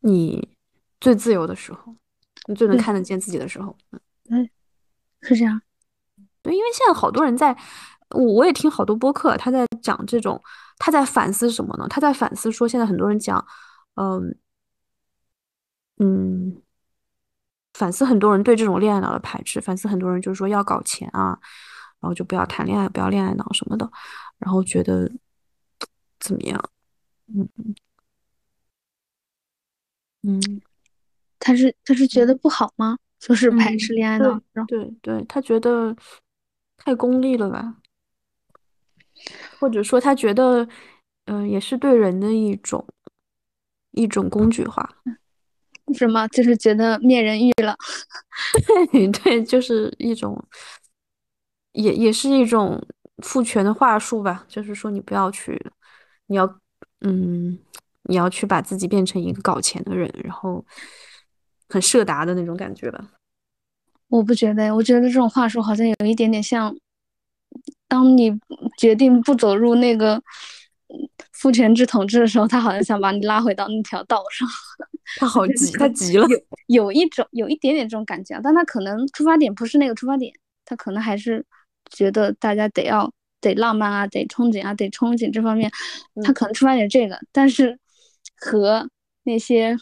[0.02, 0.48] 你
[1.00, 1.96] 最自由的时候，
[2.48, 3.76] 你最能看得见自己的时候。
[4.30, 4.48] 嗯，
[5.22, 5.62] 是这样。
[6.42, 7.58] 对，因为现在好多人在。
[8.12, 10.42] 我我也听好多播客，他在讲这种，
[10.78, 11.88] 他在反思什么呢？
[11.90, 13.46] 他在反思说，现在很多人讲，
[13.96, 14.36] 嗯
[16.00, 16.62] 嗯，
[17.74, 21.38] 反思很多人对这种恋爱脑的排斥，反思很多人就是说要搞钱啊，
[22.00, 23.90] 然后就不要谈恋爱，不要恋爱脑什么的，
[24.38, 25.12] 然后觉得
[26.20, 26.70] 怎么样？
[27.36, 27.50] 嗯
[30.24, 30.62] 嗯，
[31.40, 32.98] 他是他是觉得不好吗？
[33.20, 34.40] 就是排斥恋爱脑？
[34.68, 35.96] 对对，他觉得
[36.78, 37.76] 太功利了吧？
[39.60, 40.68] 或者说，他觉得，
[41.26, 42.86] 嗯，也是对人的一种
[43.92, 44.88] 一种工具化，
[45.98, 46.28] 什么？
[46.30, 47.76] 就是觉得灭人欲了。
[48.92, 50.42] 对对，就是一种，
[51.74, 52.82] 也也是一种
[53.24, 54.46] 父权的话术吧。
[54.48, 55.60] 就是说，你不要去，
[56.28, 56.46] 你要，
[57.02, 57.58] 嗯，
[58.04, 60.64] 你要去把自己变成一个搞钱的人，然后
[61.70, 63.12] 很社达的那种感觉吧。
[64.10, 66.76] 我不觉得，我觉得这种话术好像有一点点像。
[67.88, 68.32] 当你
[68.78, 70.22] 决定不走入那个
[71.32, 74.48] 父权制统治的时候，他好像想把你拉回到那条道上。
[75.20, 76.28] 他好 急，他急了。
[76.28, 80.34] 有有一种，有一点点这种感觉啊，但他可能出发点不是那个出发点，
[80.66, 81.46] 他可能还是
[81.90, 85.72] 觉得大家得要得浪漫啊，得憧憬啊，得憧憬这方面，
[86.26, 87.80] 他可能出发点这个，但是
[88.36, 88.90] 和
[89.24, 89.78] 那些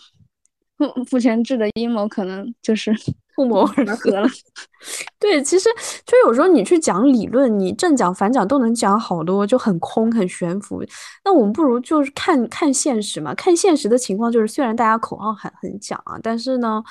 [0.78, 2.94] 父父权制的阴谋可能就是
[3.36, 4.28] 不谋而合了。
[5.20, 5.68] 对，其实
[6.06, 10.84] 就有时候你去讲理论，你正讲反讲都能讲好多，就很空很悬浮。
[11.24, 16.84] 那我们不如就是看看现实嘛，看现实的情况就是，虽然大家口号喊很讲啊，但是呢，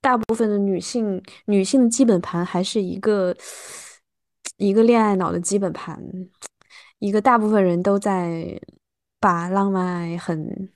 [0.00, 3.34] 大部分的女性女性的基本盘还是一个
[4.58, 5.98] 一个恋爱脑的基本盘，
[6.98, 8.60] 一个大部分人都在
[9.18, 10.68] 把浪漫很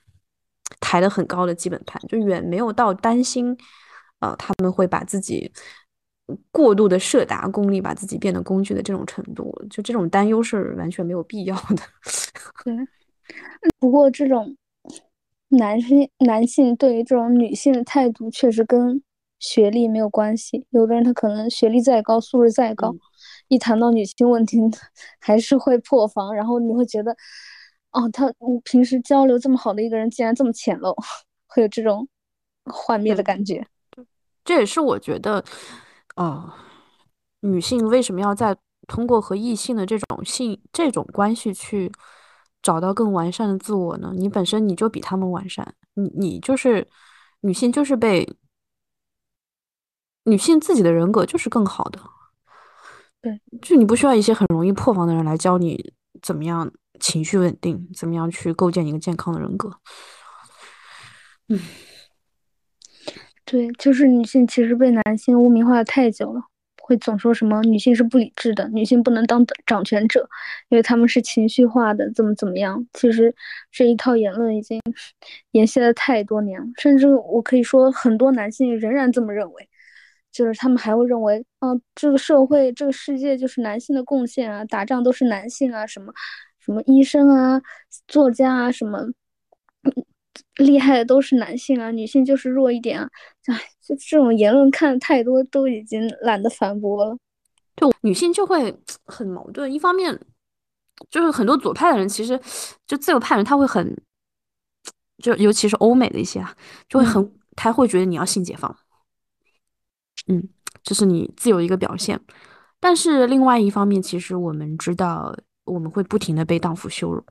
[0.80, 3.56] 抬得很高的基本盘，就远没有到担心，
[4.20, 5.52] 呃，他们会把自己。
[6.52, 11.82] 过度的设达功利，把自己变得工具的这种程度，就这种担忧是完全没有必要的。
[12.64, 12.72] 对，
[13.80, 14.56] 不过这种
[15.48, 19.02] 男性男性对于这种女性的态度，确实跟
[19.40, 20.64] 学历没有关系。
[20.70, 22.94] 有的人他可能学历再高，素质再高，
[23.48, 24.56] 一谈到女性问题，
[25.18, 26.32] 还是会破防。
[26.32, 27.10] 然后你会觉得，
[27.90, 30.94] 哦，他平时交流这么好的一个人，竟然这么浅陋，
[31.48, 32.06] 会有这种
[32.66, 33.66] 幻灭的感觉。
[34.50, 35.44] 这也是我觉得。
[36.16, 36.52] 哦，
[37.40, 38.54] 女性为什么要在
[38.88, 41.90] 通过和异性的这种性这种关系去
[42.60, 44.12] 找到更完善的自我呢？
[44.16, 46.86] 你本身你就比他们完善，你你就是
[47.42, 48.28] 女性，就是被
[50.24, 52.00] 女性自己的人格就是更好的。
[53.22, 59.70] 对，就你不需要一些很容易破防的人来教你怎么样情绪稳定，怎么样去构建一个健康的人格。
[61.48, 61.58] 嗯。
[63.50, 66.40] 对，就是女性其实被男性污名化的太久了，
[66.80, 70.20] 会总说什么女性是不理智的，女性不能当掌权者，
[70.68, 72.86] 因为他们是情绪化的，怎么怎么样。
[72.92, 73.34] 其实
[73.72, 74.80] 这一套言论已经
[75.50, 79.68] 延续了太多年了，甚至我可以说很多男性仍然这么认为，
[80.30, 86.12] 就是他们还会认为，嗯，这个社会这个世界就是男性的贡献啊，打仗都是男性啊，什么
[86.60, 87.60] 什么医生啊，
[88.06, 89.08] 作家啊，什么。
[90.56, 93.08] 厉害的都是男性啊，女性就是弱一点啊！
[93.50, 97.16] 哎，就这种言论看的太多，都已经懒得反驳了。
[97.76, 100.18] 就女性就会 很矛盾，一方面
[101.10, 102.38] 就是很多左派的人，其实
[102.86, 103.96] 就自由派人，他会很，
[105.18, 106.54] 就尤其是欧美的一些啊，
[106.88, 108.76] 就会很，他会觉得你要性解放，
[110.28, 110.48] 嗯，
[110.82, 112.20] 这是你自由一个表现。
[112.78, 115.34] 但是另外一方面，其实我们知道，
[115.64, 117.24] 我们会不停的被荡妇羞辱。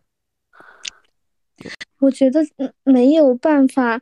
[2.00, 2.40] 我觉得
[2.84, 4.02] 没有办法。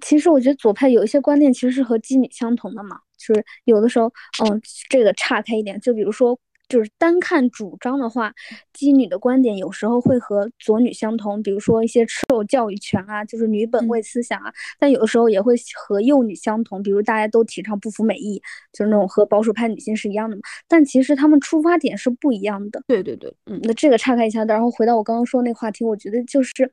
[0.00, 4.06] 其实我觉得左派有一些观念其实是和基女相同的嘛，就是有的时候，
[4.44, 6.38] 嗯，这个岔开一点，就比如说。
[6.70, 8.32] 就是单看主张的话，
[8.72, 14.52] 基女的观点有时候会和左女相同，比如说一些受教育权啊，就是女本位思想啊。
[14.78, 18.40] 但有的时候也会和右女相同，比如大家都提倡不服美意，
[18.72, 20.42] 就是那种和保守派女性是一样的嘛。
[20.68, 22.80] 但其实他们出发点是不一样的。
[22.86, 26.72] 对对对，嗯，那这个岔开一下，然后回到我刚刚说那话题，我觉得就是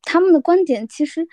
[0.00, 1.28] 他们的观点其实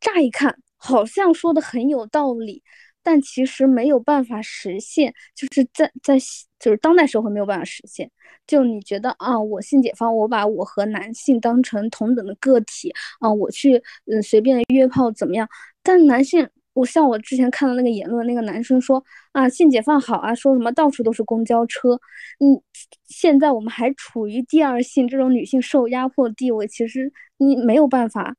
[0.00, 2.62] 乍一看好像说的很有道理。
[3.06, 6.18] 但其实没有办法实现，就是在在
[6.58, 8.10] 就是当代社会没有办法实现。
[8.46, 13.76] 就你觉得啊，我性解放，我把我和男性当成同等的个体啊，我去
[14.10, 15.46] 嗯随便约炮怎么样？
[15.82, 22.00] 但男性，我像我之前看到那个言论，那个男生说啊，性解放好啊，说什么到处都是公交车。
[22.40, 22.58] 嗯，
[23.06, 28.34] 现在我们还处于第二性这种女性受压迫地位，其实你没有办法，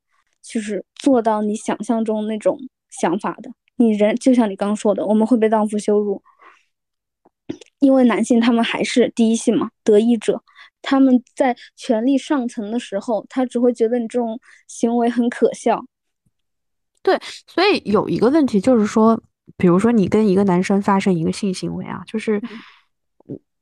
[0.47, 3.51] 就是做到你想象中那种想法的。
[3.77, 6.23] 你人就像你刚说的，我们会被荡妇羞辱，
[7.79, 10.41] 因为男性他们还是第一性嘛，得益者，
[10.81, 15.84] 他们在权力上层的时候，他只会觉得你这种行为很可笑。
[17.03, 19.21] 对，所以有一个问题就是说，
[19.58, 22.41] 比如说你跟一个男生发生一个性行为啊，就是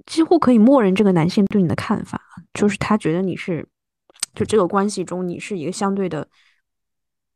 [0.06, 2.22] 几乎可以默认这个男性对你的看法，
[2.54, 3.68] 就是他觉得你是，
[4.36, 6.28] 就这个关系中你是一个相对的。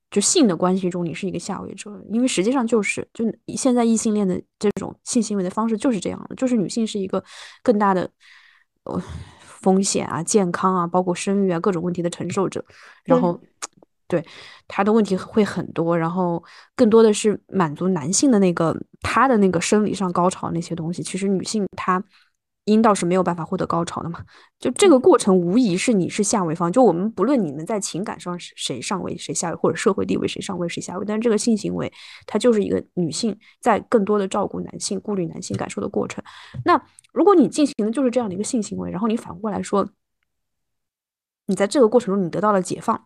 [0.09, 7.23] 就性的关系中，你是一个下位者，因为实际上就是，就现在异性恋的这种性行为的方式就是这样的，就是女性是一个
[7.61, 8.09] 更大的
[8.83, 9.01] 呃
[9.41, 12.63] 风险啊、健康啊、包括生育啊各种问题的承受者，
[13.03, 13.39] 然后
[14.07, 14.25] 对。
[14.67, 16.43] 她的问题会很多，然后
[16.75, 22.03] 更多的是满足男性的那个他的那个生理上高潮那些东西，其实女性她。
[22.67, 24.23] 阴道是没有办法获得高潮的嘛？
[24.59, 26.69] 就这个过程无疑是你是下位方。
[26.69, 31.91] 就我们不论你们在情感上谁上位谁下位，或者社会地位谁上位谁下位，但是这个性行为
[32.25, 36.21] 它就是一个女性在更多的照顾男性、顾虑男性感受的过程。
[36.65, 36.81] 那
[37.13, 39.89] 如果你进行的就是这样的一个性行为，然后你反过来说，
[41.45, 43.05] 你在这个过程中你得到了解放，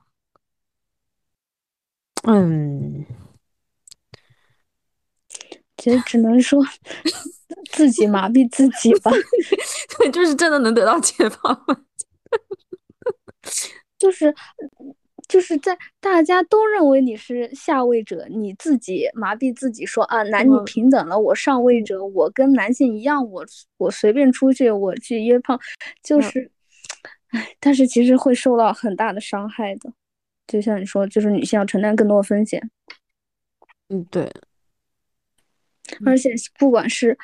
[2.23, 3.05] 嗯，
[5.77, 6.59] 其实只能说。
[7.71, 9.11] 自己麻痹自己吧。
[9.99, 11.81] 对，就是真的能得到解放吗？
[13.97, 14.33] 就是。
[15.27, 23.45] 就是在大家都认为你是下位者，你自己麻痹自己说啊，男女平等了，我上位者，我跟男性一样，我
[23.77, 25.57] 我随便出去，我去约炮，
[26.03, 26.51] 就是，
[27.29, 29.93] 唉，但是其实会受到很大的伤害的，
[30.47, 32.69] 就像你说，就是女性要承担更多的风险。
[33.87, 34.29] 嗯，对，
[36.05, 37.17] 而且不管是。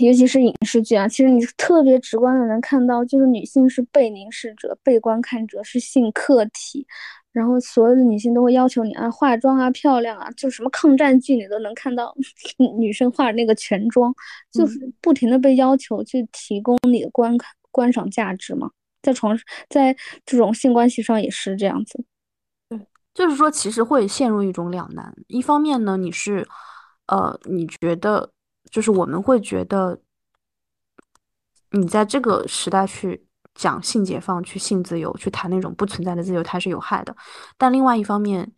[0.00, 6.84] 尤其是影视剧啊，其实你特别直观的能看到，就是女性是被凝视者、被观看者，是性客体。
[7.30, 12.12] 然后所有的女性都会要求你啊，化妆啊、漂亮啊，就什么抗战剧你都能看到
[12.76, 14.12] 女生化那个全妆，
[14.50, 18.68] 就是不停的被要求去提供你的观看观赏价值嘛。
[19.00, 19.38] 在床
[19.70, 19.96] 在
[20.26, 22.04] 这种性关系上也是这样子。
[23.18, 25.12] 对，就是说其实会陷入一种两难。
[25.26, 26.46] 一方面呢，你是，
[27.06, 28.30] 呃，你觉得。
[28.70, 29.98] 就是我们会觉得，
[31.70, 37.16] 你在这个时代去讲性解放、去性自由、去谈那种不存在的自由，它是有害的。
[37.56, 38.52] 但另外一方面，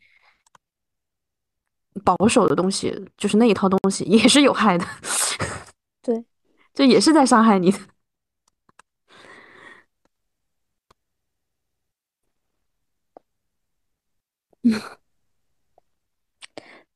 [2.05, 4.85] 保守的东西，就是那一套东西， 也是有害的。
[6.03, 6.25] 对，
[6.75, 7.73] 这也是在伤害你。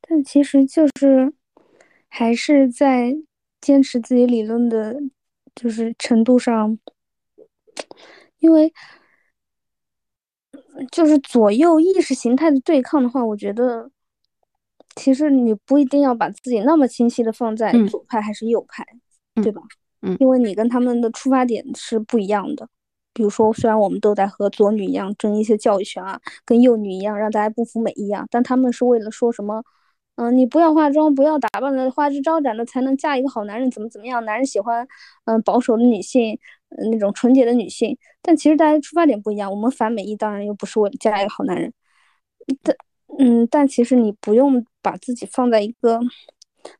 [0.00, 1.32] 但其实就是。
[2.16, 3.12] 还是在
[3.60, 4.94] 坚持自己理论的，
[5.52, 6.78] 就是程度上，
[8.38, 8.72] 因为
[10.92, 13.90] 就是左右意识形态的对抗的话，我觉得
[14.94, 18.86] 其实你不一定要把自己那么清晰的放在左派还是右派，
[19.42, 19.60] 对吧？
[20.02, 22.68] 嗯，因为你跟他们的出发点是不一样的。
[23.14, 29.62] 比如说，虽然我们都在和左女一样争一些教育权啊，跟右女一样让大家不服美一样，但他们是为了说什么？
[30.16, 34.24] 嗯，你不要化妆，不要打扮的花枝招展的，才能嫁一个好男人，怎么怎么样？
[34.24, 34.86] 男人喜欢，
[35.24, 36.38] 嗯，保守的女性，
[36.92, 37.96] 那种纯洁的女性。
[38.22, 41.72] 但其实大家出发点不一样，我们反美意当然又不是为了嫁一个好男人。
[42.62, 42.76] 但，
[43.18, 45.98] 嗯，但其实你不用把自己放在一个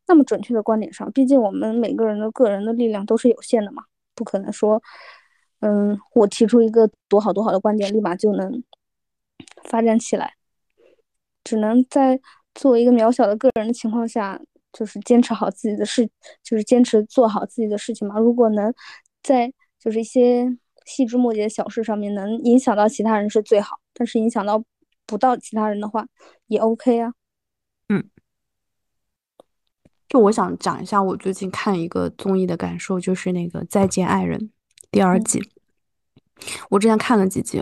[0.07, 3.83] 那么准确的观点上，毕竟我们每个人的个人的力量都是有限的嘛，
[4.15, 4.81] 不可能说，
[5.65, 8.63] 嗯，我提出一个多好多好的观点，立马就能
[9.65, 10.35] 发展起来，
[11.43, 12.21] 只能在。
[12.57, 14.41] 作为一个渺小的个人的情况下，
[14.73, 16.09] 就是坚持好自己的事，
[16.41, 18.17] 就是坚持做好自己的事情嘛。
[18.17, 18.73] 如果能
[19.25, 20.57] 在就是一些
[20.87, 24.63] 细枝末节的小事上面能影响到其他人是最好，但是影响到
[25.05, 26.07] 不到其他人的话
[26.47, 27.15] 也 OK 啊。
[27.89, 28.09] 嗯，
[30.09, 34.39] 就我想讲一下我最近看一个综艺的感受，就是那个《再见爱人》
[34.93, 35.41] 第二季。
[36.71, 37.59] 我之前看了几集，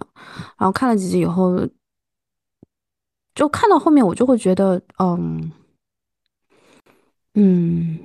[0.58, 1.68] 然后看了几集以后。
[3.34, 5.50] 就看到后面，我就会觉得，嗯，
[7.32, 7.98] 嗯，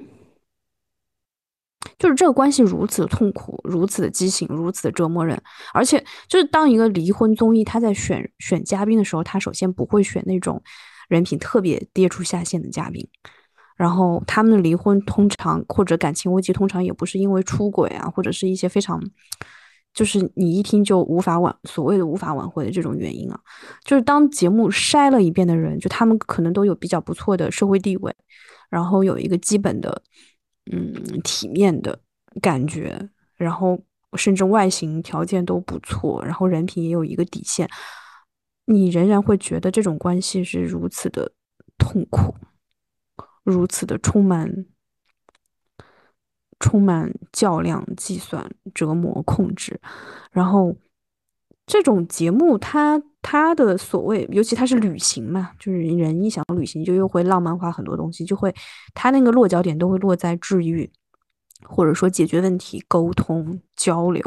[1.99, 5.38] 就是这个关系如此痛苦，如此的畸形，如此的折磨人。
[5.74, 10.63] 而且，就是当一个离婚综艺，他在选选嘉宾的时候，他首先不会选那种
[11.09, 13.05] 人品特别跌出下线的嘉宾。
[13.76, 19.03] 然后，他们的离婚通常或者感情危机，通常也不是因为出轨啊，或者是一些非常。
[19.98, 23.39] 就是你一听就无法挽所谓的无法挽回的这种原因啊，
[23.84, 28.16] 就是当节目筛了一遍的人，就他们可能都有比较不错的社会地位，
[28.70, 30.00] 然后有一个基本的
[30.72, 30.93] 嗯
[31.24, 32.00] 体面的
[32.39, 33.82] 感觉，然后
[34.16, 37.68] 甚至外形条件都不错，然后人品也有一个底线，
[38.66, 41.32] 你仍然会觉得这种关系是如此的
[41.80, 42.36] 痛苦，
[43.43, 44.68] 如此的充满。
[46.60, 49.80] 充满较量、计算、折磨、控制，
[50.32, 50.76] 然后
[51.66, 58.53] 这种节目，它它的所谓，尤其它是旅行嘛，就是人一想旅行，就又会浪漫化很多东西，就会
[58.93, 60.89] 它那个落脚点都会落在治愈，
[61.64, 64.24] 或者说解决问题、沟通、交流，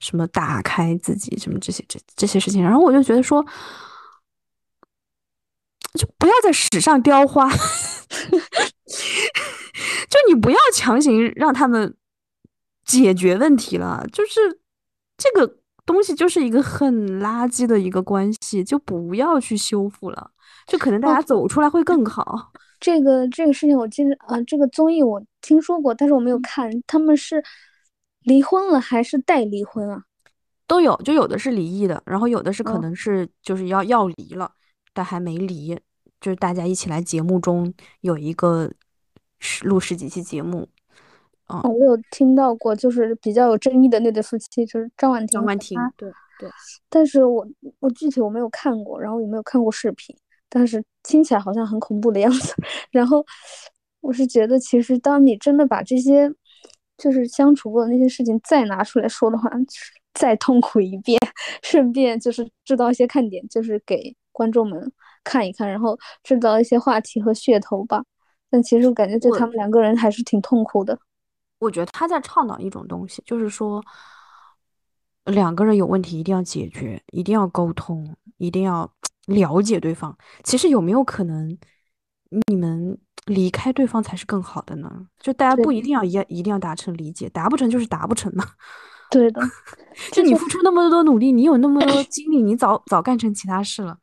[0.00, 2.62] 什么打开自己，什么这些这这些事情。
[2.62, 3.44] 然后我就觉得说，
[5.94, 7.48] 就不要在史上雕花。
[10.28, 11.96] 就你不要强行让他们
[12.84, 14.60] 解决问题了，就是
[15.16, 20.30] 这个东西就是一个很垃圾的一个关系，就不要去修复了，
[20.66, 22.52] 就可能大家走出来会更好。
[22.80, 26.70] 这个这个事情我记得啊，这个综艺我听说过，但是我没有看。
[26.86, 27.42] 他们是
[28.22, 30.04] 离婚了还是待离婚啊？
[30.66, 34.52] 都有，就有的是离异的，然后有的是可能是就是要要离了，
[34.92, 35.74] 但还没离，
[36.20, 38.70] 就是大家一起来节目中有一个。
[39.62, 40.68] 录十几期节目，
[41.46, 46.50] 哦，我有听到过，就是比较有争议的那对夫妻，就是张婉婷、张婉婷，对对。
[46.88, 47.46] 但是我
[47.80, 50.16] 我具体我没有看过，然后也没有看过视频，
[50.48, 52.54] 但是听起来好像很恐怖的样子。
[52.90, 53.24] 然后
[54.00, 56.30] 我是觉得，其实当你真的把这些
[56.96, 59.50] 就是相处过的那些事情再拿出来说的话，
[60.14, 61.18] 再痛苦一遍，
[61.62, 68.02] 顺便就是制造一些看点，就是给观众们看一看，然后制造一些话题和噱头吧。
[68.50, 70.98] 但其实我感觉对他们两个人还是挺痛苦的。
[71.58, 73.82] 我觉得他在倡导一种东西，就是说
[75.24, 78.90] 两个人有问题一定要解决，一定要沟通，一定要
[79.26, 80.16] 了解对方。
[80.44, 81.58] 其实有没有可能
[82.46, 82.96] 你们
[83.26, 85.06] 离开对方才是更好的呢？
[85.18, 88.44] 就大家不一定要一一定要达成理解，达不成就是达不成嘛。
[89.10, 89.40] 对的，
[90.12, 93.98] 就你付出那么多努力，你有那么多精力，你早早干成其他事了。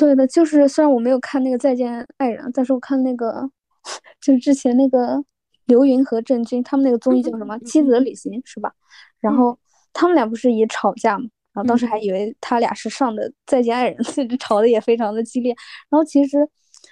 [0.00, 3.48] 对的，就是虽然我没有看那个《再见爱人》，但是我看那个
[4.20, 5.22] 就是之前那个。
[5.66, 8.72] 刘云和郑钧他们那个综艺叫什么《妻子的旅行》是吧？
[9.20, 9.56] 然后
[9.92, 11.26] 他们俩不是也吵架嘛？
[11.54, 15.54] 然后当时还以为他俩是上的《再见爱人》，甚 至吵的也非常的激烈。
[15.88, 16.38] 然后其实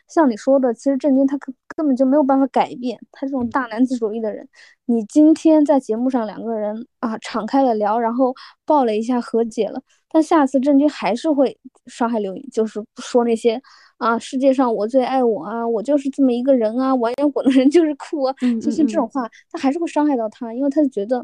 [0.09, 4.49] 像你说的，其实郑钧他根根本就没有办法改变他这种大男子主义的人。
[4.87, 8.35] 你今天在节目上两个人啊敞开了聊，然后
[8.65, 9.81] 抱了一下和解了，
[10.11, 13.61] 但下次郑钧还是会伤害刘云，就是说那些。
[13.99, 18.33] 啊，世界上我最爱我啊，我就是这么一个人啊，玩摇滚的人就是酷啊，
[18.63, 21.19] 就是这种话，他还是会伤害到他，因为他就觉得，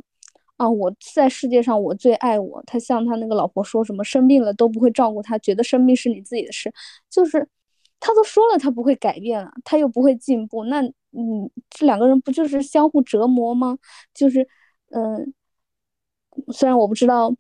[0.57, 6.72] 啊，我在世界上我最爱我，他像他那个老婆说什么生病了都不会照顾他，觉得生病是你自己的事，
[7.09, 7.47] 就是
[8.05, 13.78] 他都说了他不会改变了，他又不会进步，那嗯，这两个人不就是相互折磨吗？
[14.12, 14.46] 就是，
[14.90, 15.32] 嗯，
[16.52, 17.34] 虽然我不知道。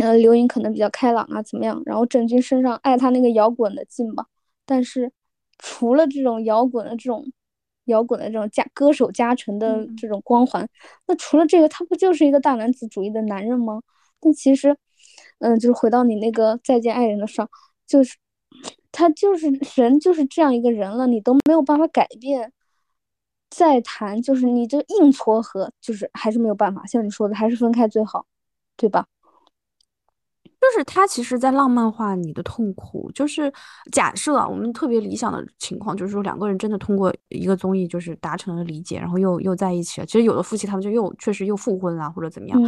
[0.00, 1.82] 呃，刘颖可能比较开朗啊，怎么样？
[1.84, 4.24] 然后郑钧身上爱他那个摇滚的劲吧。
[4.64, 5.12] 但是，
[5.58, 7.30] 除了这种摇滚的这种
[7.84, 10.66] 摇滚的这种加歌手加成的这种光环，
[11.06, 13.82] 那除了这个，他不就是一个大男子主义的男人吗？
[14.18, 14.74] 但其实，
[15.40, 17.48] 嗯，就是回到你那个再见爱人的事儿，
[17.86, 18.16] 就是
[18.92, 22.52] 他就是人就是这样一个人了，你都没有办法改变。
[23.50, 26.86] 再谈就是你这硬撮合，就是还是没有办法。
[26.86, 28.24] 像你说的，还是分开最好，
[28.76, 29.06] 对吧？
[30.44, 33.10] 就是他其实，在浪漫化你的痛苦。
[33.12, 33.52] 就是
[33.90, 40.06] 假设我们特别理想的情况，就是说两个人真的通过一个综艺，就是达成了理解，然后又又在一起了。
[40.06, 42.58] 其实有的夫妻他们就又确实又复婚了，或者怎么样。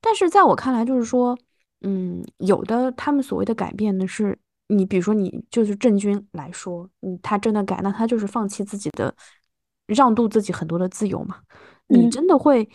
[0.00, 1.36] 但是在我看来，就是说，
[1.82, 4.38] 嗯，有的他们所谓的改变呢，是
[4.70, 9.14] 你比如说你就是郑钧来说，嗯，他真的改，那他就是放弃自己的，
[9.86, 11.36] 让渡自己很多的自由嘛。
[11.88, 12.68] 你真的会，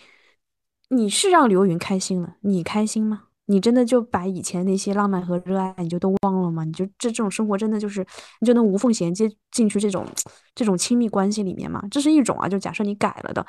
[0.90, 3.24] 你是让刘云开心了，你开心吗？
[3.48, 6.64] 你真的就把以前那些浪漫和热爱你就都忘了吗？
[6.64, 8.06] 你就这这种生活真的就是
[8.42, 10.04] 你就能无缝衔接进去这种
[10.56, 11.82] 这种亲密关系里面吗？
[11.92, 13.46] 这是一种啊，就假设你改了的，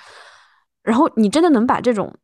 [0.82, 2.14] 然后你真的能把这种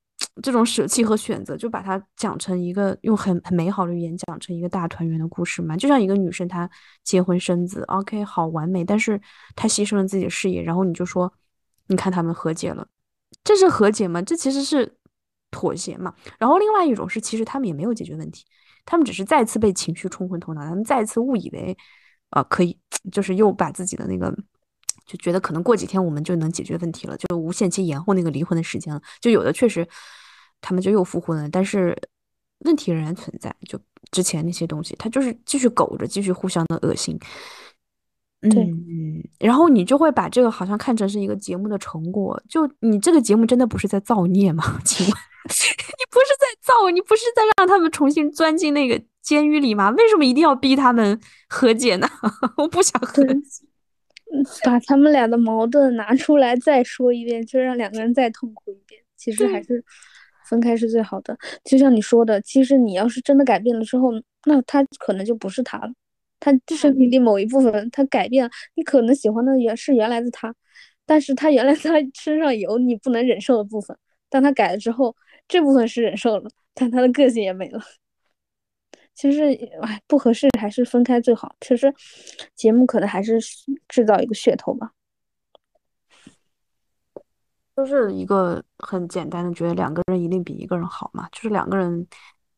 [0.40, 5.76] 这种舍弃和选择，就把它讲成一个用很很美好的语言讲成一个大团圆的故事嘛？
[5.76, 6.70] 就像一个女生她
[7.02, 9.20] 结婚生子，OK 好完美，但是
[9.56, 11.32] 她牺牲了自己的事业，然后你就说
[11.88, 12.86] 你看他们和解了，
[13.42, 14.22] 这是和解吗？
[14.22, 14.96] 这其实是。
[15.54, 18.42] 妥协嘛，然后另外一种是，其实他们也没有解决问题，
[18.86, 21.76] 他们只是再次被情绪冲昏头脑，他们再次误以为，
[22.30, 22.74] 呃，可以，
[23.12, 24.34] 就是又把自己的那个，
[25.04, 29.02] 就觉得可能过几天我们就能解决问题了，就无限期延后那个离婚的时间了。
[29.20, 29.86] 就有的确实，
[30.62, 31.94] 他们就又复婚了，但是
[32.60, 33.78] 问题仍然存在，就
[34.10, 37.18] 之前那些东西，他就是继续苟着，继续互相的恶心。
[38.40, 44.64] 嗯，然后你就会把这个好像看成是一个节目的成果，就你这个节目真的不是在造孽吗？
[44.84, 45.14] 请问，
[45.46, 49.90] 你不是在造，你不是在让他们重新钻进那个监狱里吗？
[49.90, 52.08] 为什么一定要逼他们和解呢？
[52.58, 53.64] 我不想和解，
[54.64, 59.00] 把他们俩的矛盾拿出来再说一遍，就让两个人再痛苦一遍。
[59.16, 59.84] 其实还是
[60.48, 61.36] 分开是最好的。
[61.64, 64.10] 就像你说的，其实你要是真的改变了之后，
[64.46, 65.92] 那他可能就不是他了。
[66.40, 70.52] 他身体里某一部分他改变了，你可能喜欢的原是原来的他，
[71.06, 73.96] 但是他原来 他身上有你不能忍受的部分，
[74.28, 75.14] 但他改了之后，
[75.46, 77.80] 这部分是忍受了，但他的个性也没了。
[79.14, 79.42] 其实，
[79.82, 81.54] 哎，不合适还是分开最好。
[81.60, 81.92] 其实，
[82.56, 83.38] 节目可能还是
[83.86, 84.90] 制造一个噱头吧，
[87.76, 92.06] 就是一个很简单的，觉得两个人一定比一个人好嘛，就是两个人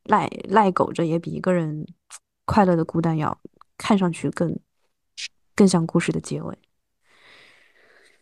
[0.04, 1.86] 赖赖狗着也比一个人
[2.44, 3.38] 快乐的孤单要。
[3.76, 4.56] 看上去更
[5.56, 6.56] 更像故事的结尾，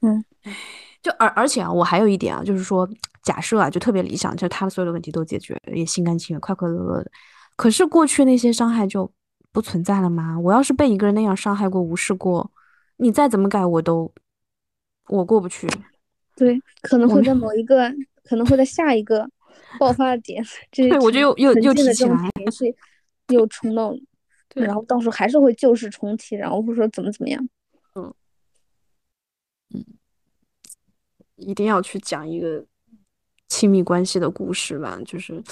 [0.00, 0.24] 嗯，
[1.02, 2.88] 就而而且啊，我还有一点啊，就是说，
[3.22, 7.10] 假设啊，就特别理想，就是他的所有的问题都解决了，也心甘情愿、快快乐乐的。
[7.54, 9.12] 可是过去那些伤害就
[9.52, 10.40] 不存在了吗？
[10.40, 12.50] 我要是被一个人那样伤害过、无视过，
[12.96, 14.10] 你再怎么改，我都
[15.08, 15.68] 我过不去。
[16.36, 17.92] 对，可能会在某一个，
[18.24, 19.28] 可能会在下一个
[19.78, 22.74] 爆发的点， 这对我就又又又提起来，情绪
[23.28, 23.94] 又冲到。
[24.54, 27.48] 然后到时候还是会旧事重提，然后或者说怎么怎么样，
[27.94, 28.14] 嗯，
[29.72, 29.82] 嗯，
[31.36, 32.62] 一定要去讲一个
[33.48, 35.00] 亲密关系的故事吧。
[35.06, 35.42] 就是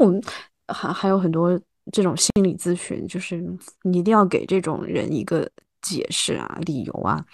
[0.00, 0.20] 我们
[0.66, 1.56] 还还有很多
[1.92, 3.40] 这种心理咨询，就是
[3.82, 5.48] 你一定要给这种人一个
[5.80, 7.24] 解释啊、理由啊，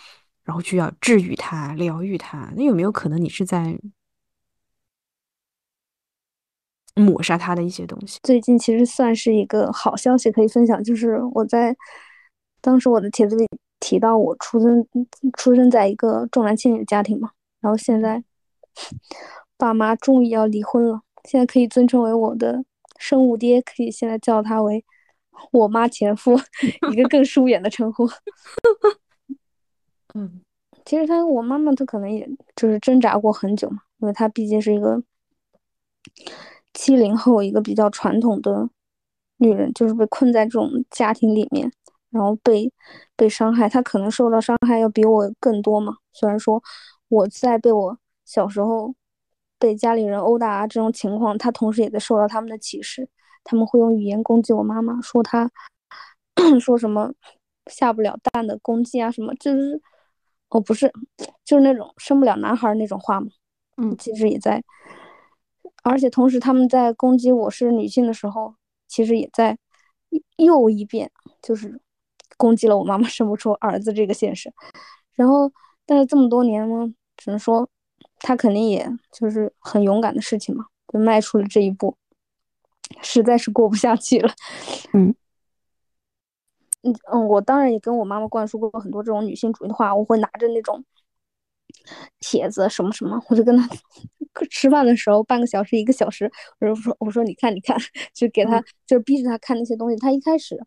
[0.45, 2.53] 然后就要治愈他、疗愈他。
[2.57, 3.79] 那有没有可能你是在？
[6.97, 8.21] 抹杀他的一些东西。
[8.23, 11.77] 最近其实算是一个好消息可以分享，就是我在
[12.61, 13.45] 当时我的帖子里
[13.81, 14.87] 提到，我出生
[15.37, 18.23] 出生在一个重男轻女的家庭嘛，然后现在
[19.57, 22.65] 爸妈终于要离婚了，现在可以尊称为我的
[22.97, 24.85] 生物爹，可以现在叫他为
[25.51, 26.39] 我妈前夫，
[26.93, 28.09] 一个更疏远的称呼。
[30.15, 30.41] 嗯，
[30.85, 35.03] 其实他我妈妈她可能也就是挣扎过很久嘛，因为她毕竟是一个。
[36.75, 38.69] 七零后一个比较传统的
[39.37, 41.73] 女人，就是被困在这种家庭里面，
[42.11, 42.71] 然后被
[43.17, 43.69] 被伤害。
[43.69, 45.97] 她可能受到伤害要比我更多嘛。
[46.13, 46.63] 虽然说
[47.09, 48.93] 我在被我小时候
[49.59, 53.09] 被家里人殴打啊这种情况，她同时也在受到他们的歧视。
[53.45, 55.51] 他们会用语言攻击我妈妈，说她
[56.61, 57.15] 说什么
[57.71, 59.81] 下不了蛋的公鸡啊什么，就是
[60.49, 60.93] 哦不是，
[61.45, 63.29] 就是那种生不了男孩那种话嘛。
[63.77, 64.63] 嗯，其实也在。
[65.83, 68.55] 而且同时，他们在攻击我是女性的时候，
[68.89, 69.59] 其实也在
[70.37, 71.11] 又一遍，
[71.43, 71.81] 就是
[72.37, 74.53] 攻击了我妈妈生不出儿子这个现实。
[75.15, 75.53] 然后，
[75.85, 77.69] 但是这么多年呢，只能说
[78.21, 81.97] 他肯定也就是很勇敢的事情嘛，就迈出了这一步，
[83.03, 84.33] 实在是过不下去了。
[84.93, 85.15] 嗯
[86.85, 90.85] 嗯嗯，我当然也跟我妈妈灌输过很多这种女性主义的话，我会拿着那种。
[92.21, 93.69] 帖子什么什么，我就跟她
[94.49, 96.31] 吃饭的时候，半个小时一个小时，
[96.61, 97.77] 我就说我说你看你看，
[98.15, 99.97] 就给他就逼着她看那些东西。
[99.97, 100.59] 她一开始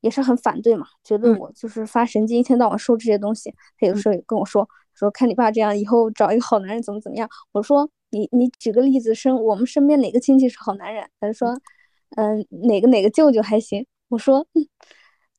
[0.00, 3.52] 也是很反对嘛，觉得我就是发神经，一天到晚说这些东西。
[3.78, 7.28] 他有时候也跟我说说看你爸这样，以后找一个好男人怎么怎么样。
[7.52, 11.08] 我说你你举个例子，身我们身边哪个亲戚是好男人？
[11.18, 11.58] 他就说
[12.16, 13.84] 嗯哪个哪个舅舅还行。
[14.08, 14.46] 我说。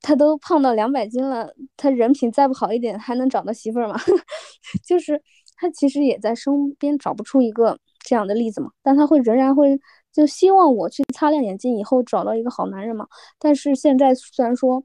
[0.04, 3.96] 他都胖到两百斤了，他人品再不好一点，还能找到媳妇儿吗？
[4.86, 5.20] 就是
[5.56, 9.80] 他其实也在身边找不出一个这样的例子嘛，但他会仍然会
[10.12, 13.08] 就希望我去擦亮眼睛，以后找到一个好男人嘛。
[13.40, 14.84] 但是现在虽然说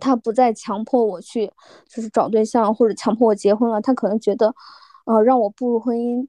[0.00, 1.50] 他不再强迫我去，
[1.88, 4.52] 就是找对象或者强迫我结婚了，他可能觉得，
[5.04, 6.26] 呃，让我步入婚姻。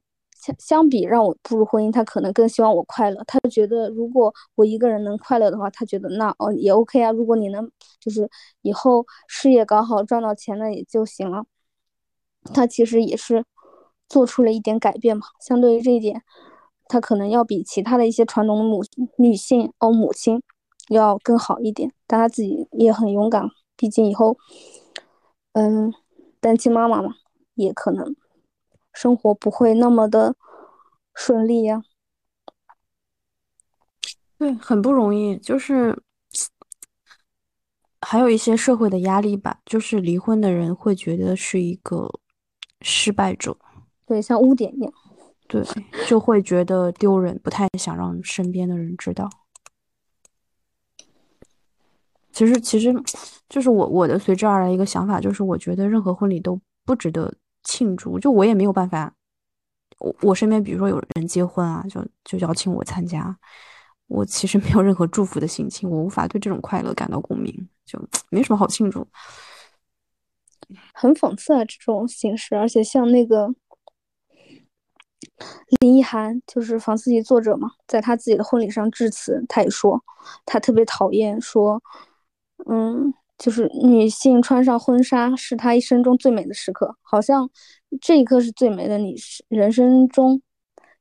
[0.48, 3.22] 相相比让我步入婚姻，他可能更希望我快乐。
[3.26, 7.10] 他觉得如果我一个人能快乐的话，他觉得那哦也 OK 啊。
[7.12, 7.70] 如果你能
[8.00, 8.28] 就是
[8.62, 11.44] 以后事业搞好，赚到钱了也就行了。
[12.54, 13.44] 他其实也是
[14.08, 15.26] 做出了一点改变嘛。
[15.40, 16.22] 相对于这一点，
[16.86, 18.82] 他可能要比其他的一些传统的母
[19.18, 20.42] 女性哦母亲
[20.88, 21.92] 要更好一点。
[22.06, 23.44] 但他自己也很勇敢，
[23.76, 24.38] 毕竟以后
[25.52, 25.92] 嗯
[26.40, 27.14] 单亲妈妈嘛，
[27.54, 28.16] 也可能。
[29.00, 30.34] 生活不会那么的
[31.14, 31.84] 顺利呀，
[34.36, 36.02] 对，很不容易，就是
[38.00, 42.10] 还有一些社会的压力吧，就是离婚的人会觉得是一个
[42.80, 43.56] 失败者，
[44.04, 44.92] 对，像污点一样，
[45.46, 45.64] 对，
[46.08, 49.30] 就会觉得丢人，不太想让身边的人知道。
[52.32, 52.92] 其实，其实
[53.48, 57.32] 就是我我的随之而来一个想法，就是我觉得任何婚礼都不值得。
[57.68, 59.12] 庆祝就我也没有办法，
[59.98, 63.36] 我我身边比如说有人结婚啊，就就邀请我参加，
[64.06, 68.00] 我其实 没有任何祝福的心情，我无法对这种快乐感到共鸣，就
[68.30, 69.06] 没什么好庆祝。
[70.94, 73.54] 很讽刺啊，这种形式，而且像那个
[75.80, 80.02] 林奕涵，就是房思琪作者嘛，在他自己的婚礼上致辞，他也说
[80.46, 81.82] 他特别讨厌说，
[82.66, 83.12] 嗯。
[83.38, 87.48] 就是女性穿上婚纱是她一生中最美的时刻，好像
[88.00, 88.98] 这一刻是最美的。
[88.98, 89.14] 你
[89.48, 90.42] 人生中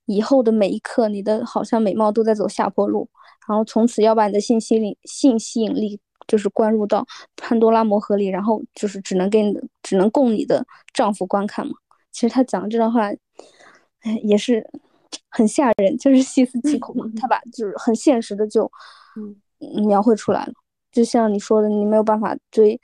[0.06, 3.10] 以后的每一刻，你的好像美貌都在走下坡路，
[3.48, 11.74] 然后从此要把你的性吸力性吸引力就是灌入到潘多拉魔盒里，然后就是只能给你的只能供你的丈夫观看嘛。
[12.12, 13.10] 其实他讲的这段话，
[14.02, 14.70] 哎，也是
[15.30, 17.06] 很吓人，就是细思极恐嘛。
[17.20, 18.72] 他把就是很现实的就
[19.86, 20.54] 描绘出来了。
[20.92, 22.80] 就像你说的，你没有办法对，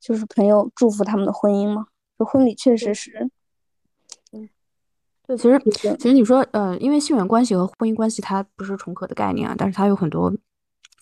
[0.00, 1.86] 就是朋友祝福他们的婚姻嘛？
[2.18, 3.30] 就婚礼确实是，
[4.32, 4.48] 嗯，
[5.26, 10.32] 对，其实其实你说，呃，因为性缘关系和婚姻关系它不是重合的概念啊，但是它有很多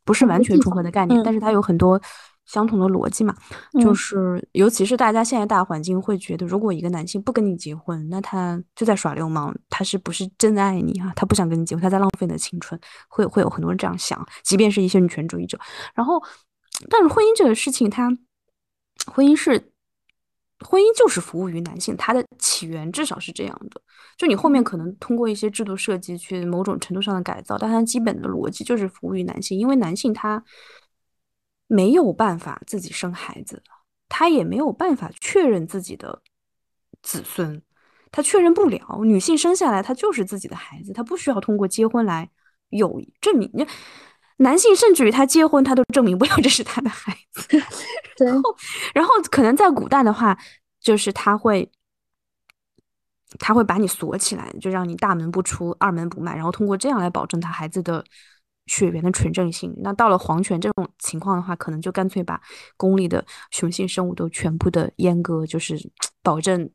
[0.05, 2.01] 不是完全重合的概念，但是它有很多。
[2.49, 3.34] 相同的逻辑嘛，
[3.78, 11.12] 就是尤其是大家现在大环境会觉得，如果一个男性不跟你结婚，那他就在耍流氓，他是不是真的爱你啊？
[11.14, 15.61] 他不想跟你结婚，他在浪费你的青春，会会有很多人这样想，即便是一些女权主义者。
[15.94, 16.22] 然后，
[16.88, 18.09] 但是婚姻这个事情，它
[19.12, 19.70] 婚姻是
[20.61, 23.80] 婚姻就是服务于男性，它的起源至少是这样的。
[24.16, 30.42] 就你后面可能通过一些制度设计去某种程度上的改造，但它基本的逻辑就是服务于男性，因为男性他
[31.68, 33.62] 没有办法自己生孩子，
[34.08, 36.20] 他也没有办法确认自己的
[37.02, 37.62] 子孙，
[38.10, 39.00] 他确认不了。
[39.04, 42.28] 女性生下来她就是自己的孩子，她不需要通过结婚来
[42.70, 43.48] 有证明。
[44.38, 47.60] 男性甚至于他结婚，他都证明不了这是他的孩子。
[48.24, 48.56] 然后，
[48.94, 50.38] 然后可能在古代的话，
[50.80, 51.68] 就是他会，
[53.40, 58.04] 他会把你锁起来，就让你大门不出，二门不迈，然后通过这样来保证他孩子的
[58.68, 59.74] 血缘的纯正性。
[59.78, 62.40] 那到了皇权这种情况的话，可能就干脆把
[62.76, 65.76] 宫里的雄性生物都全部的阉割，就是
[66.22, 66.70] 保证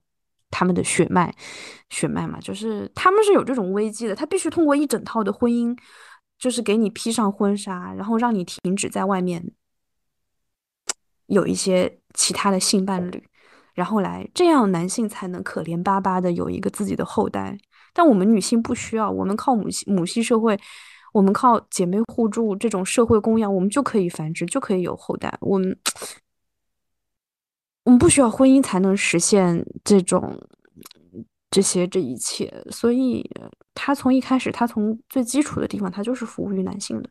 [0.52, 1.34] 他们的血脉，
[1.90, 5.78] 血脉嘛，就是他们是有这种危机的，他必须通过一整套的婚姻。
[6.40, 9.52] 就是给你披上婚纱，然后让你停止在外面
[11.28, 13.24] 有一些其他的性伴侣，
[13.74, 17.58] 然后来这样男性才能可怜巴巴的有一个自己的后代。
[17.94, 20.60] 但我们女性不需要，我们靠母系母系社会，
[21.14, 25.34] 我们靠姐妹互助这种社会供养，我们就可以繁殖，就可以有后代。
[25.40, 25.78] 我们
[27.86, 30.38] 我们不需要婚姻才能实现这种。
[31.56, 33.30] 这些这一切，所以
[33.76, 37.08] 他从一开始，他从最基础的地方，他就是服务于男性的。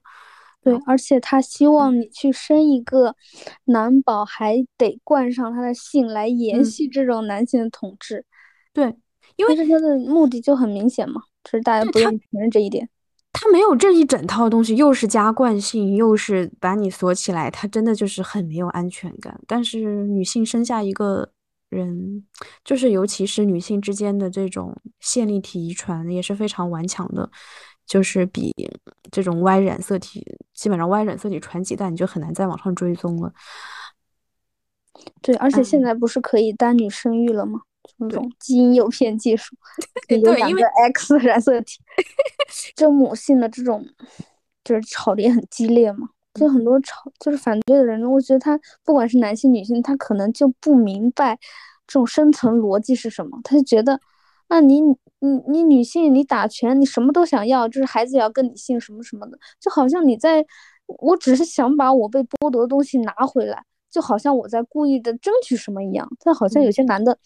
[0.61, 3.14] 对，而且他希望你去生一个
[3.66, 8.26] 男宝，还得冠上他的姓来延续这种男性的统治。
[8.72, 8.92] 对，
[9.36, 12.88] 因为他的目的就很明显嘛，只是大家不愿意承认这一点。
[13.32, 19.40] 他没有这一整套东西，又是加惯性，又是把你锁起来，他真的就是很没有安全感。
[19.46, 21.32] 但是女性生下一个。
[21.72, 22.22] 人
[22.66, 27.30] 就是，尤其是女性之间的这种线粒体遗传也是非常顽强的，
[27.86, 28.54] 就是比
[29.10, 30.22] 这种 Y 染色体，
[30.52, 33.32] 基本上 Y 染色体传几代你就很难再往上追踪了。
[35.22, 37.62] 对，而且现在不是可以单女生育了吗？
[37.98, 39.56] 那种基因诱骗技术，
[40.08, 41.78] 有两个 X 染色体，
[42.76, 43.84] 就母性的这种，
[44.64, 46.08] 就是吵得也很激烈嘛。
[46.34, 51.38] 就很多吵，就是反对的人，我觉得他不管是男性女性，他可能就不明白
[51.86, 53.38] 这种深层逻辑是什么。
[53.44, 54.00] 他就觉得，
[54.48, 54.96] 那，你你
[55.46, 60.42] 你女性，你打拳，你什么都想要，就是孩子也要跟你姓什么什么的，就好像你在，
[60.86, 66.08] 我只是想把我被剥夺的东西拿回来，就好像我在故意的争取什么一样。
[66.24, 67.18] 但好像有些男的，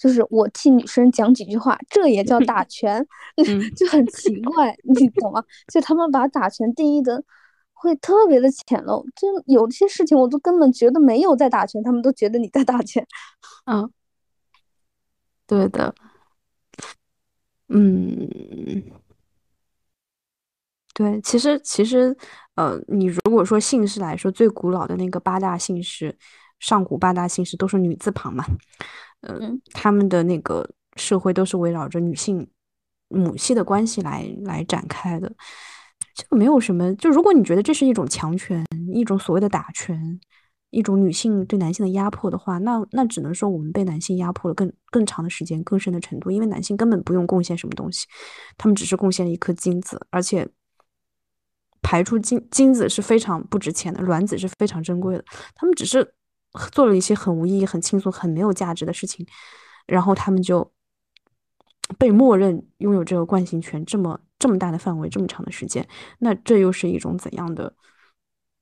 [0.00, 3.06] 就是我替女生讲几句话，这也叫打 拳，
[3.76, 5.42] 就很奇怪，你懂吗？
[5.72, 7.24] 就他们把打拳定义的。
[7.80, 13.06] 会特别的浅陋，就有些事情我都根本觉得没有在打拳，他们都觉得你在打拳。
[13.70, 13.88] 嗯，
[15.46, 15.94] 对的，
[17.68, 18.82] 嗯，
[20.92, 22.16] 对，其实其实，
[22.56, 26.18] 呃，你如果说姓氏来说，最古老的那个八大姓氏，
[26.58, 28.44] 上古八大姓氏都是女字旁嘛，
[29.22, 32.48] 嗯，他们的那个社会都是围绕着女性
[33.08, 35.32] 母系的关系来来展开的。
[36.14, 40.18] 就没有什么，就如果你觉得这是一种强权，一种所谓的打拳，
[40.70, 48.06] 一种女性对男性的压迫的话，那那只能说我们被男性压迫了更更长的时间、更深的程度，因为男性根本不用贡献什么东西，
[48.56, 50.48] 他们只是贡献了一颗精子，而且
[51.82, 56.14] 排出精精子是非常不值钱的，卵子是非常珍贵的，他们只是
[56.72, 59.26] 做了一些很无意义、很轻松、很没有价值的事情，
[59.86, 60.72] 然后他们就
[61.98, 64.20] 被默认拥有这个惯性权，这么。
[64.40, 65.84] 这么大的范围，这么长的时间，
[66.20, 67.74] 那这又是一种怎样的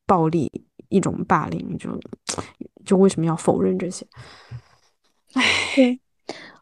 [0.07, 0.51] 暴力？
[0.89, 1.77] 一种霸凌？
[1.77, 1.91] 就
[2.83, 4.07] 就为什么要否认这些？
[5.35, 5.43] 唉，
[5.75, 6.01] 对，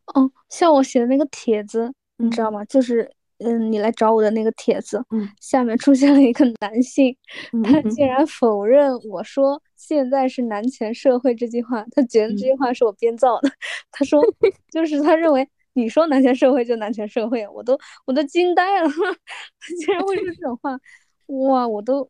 [0.07, 2.65] 哦，像我写的那个帖子，你知道吗？
[2.65, 3.09] 就是
[3.39, 7.17] 嗯，你来找我的那个帖子，嗯，下面出现了一个男性，
[7.63, 13.51] 他竟然否认我说现在是男权社会这句话，他觉得这句话是我编造的。
[13.93, 14.23] 他说，
[14.71, 15.49] 就是他认为。
[15.77, 17.77] 你说男权社会就男权社会，我都
[18.07, 18.89] 我都惊呆了，
[19.85, 20.79] 竟然会说这种话，
[21.27, 22.09] 哇，我都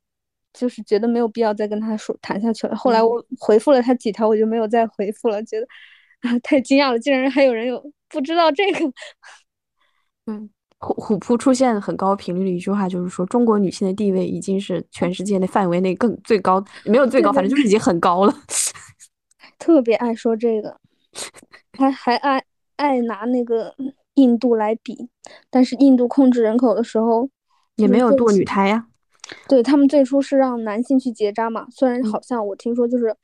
[0.53, 2.77] 就是觉得没有必要再跟他说谈下去了。
[2.77, 5.66] 后来我回复了他几条，我就没有再回复了，觉得
[6.20, 8.81] 啊太惊讶了，竟然还有人有不知道这个。
[10.27, 10.51] 嗯，
[10.85, 18.35] 虎虎扑出现很高频率的一句话就是说，中国女性的地位已经是全世界的范围内更最高，没有最高，反正就是已经很高了。
[19.59, 20.76] 特别爱说这个，
[21.78, 22.45] 还还爱。
[22.76, 23.72] 爱拿那个
[24.14, 25.09] 印度来比，
[25.49, 27.30] 但是印度控制人口的时候
[27.76, 28.89] 也没有堕女胎呀。
[29.47, 33.14] 对他们最初是让男性去结扎嘛，虽然好像我听说就是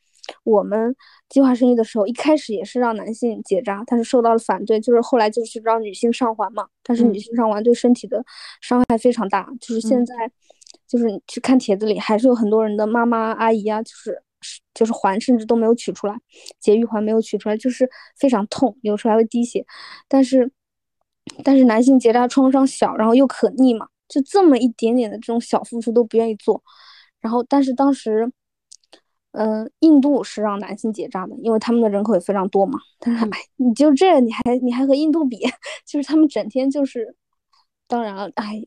[0.45, 0.95] 我们
[1.29, 8.25] 计划生育的时候一开始也是让男性结扎，但是受到了反对，就是后来就是让女性上环嘛，但是女性上环对身体的
[8.61, 10.15] 伤害非常大，就是现在
[10.87, 14.23] 就是去看帖子里还是有很多人的妈妈阿姨啊，就是
[14.73, 16.17] 就是环甚至都没有取出来，
[16.59, 19.65] 节育环没有取出来，就是非常痛，流出来会滴血。
[20.09, 20.51] 但是，
[21.45, 26.63] 但是男性结扎创伤小，然后又可逆嘛，就这么一点点的这种小付出都不愿意做。
[27.21, 28.33] 然后，但是当时，
[29.33, 32.79] 嗯，印度是让男性结扎的，因为他们的人口也非常多嘛。
[32.99, 35.39] 但是，哎，你就这，你还你还和印度比，
[35.87, 37.15] 就是他们整天就是，
[37.87, 38.61] 当然了，哎，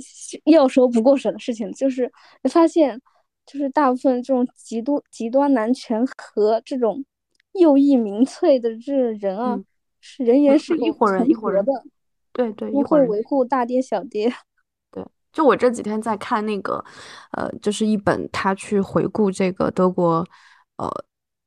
[0.45, 2.11] 要说不过审的事情，就是
[2.49, 3.01] 发现。
[3.45, 7.03] 就是大部分这种极度极端男权和这种
[7.51, 9.59] 右翼民粹的这人啊，
[9.99, 11.73] 是人言是一伙人一伙人的，
[12.31, 14.33] 对对，不会维护大爹小爹。
[14.89, 16.81] 对，就我这几天在看那个，
[17.33, 20.25] 呃，就是一本他去回顾这个德国，
[20.77, 20.89] 呃，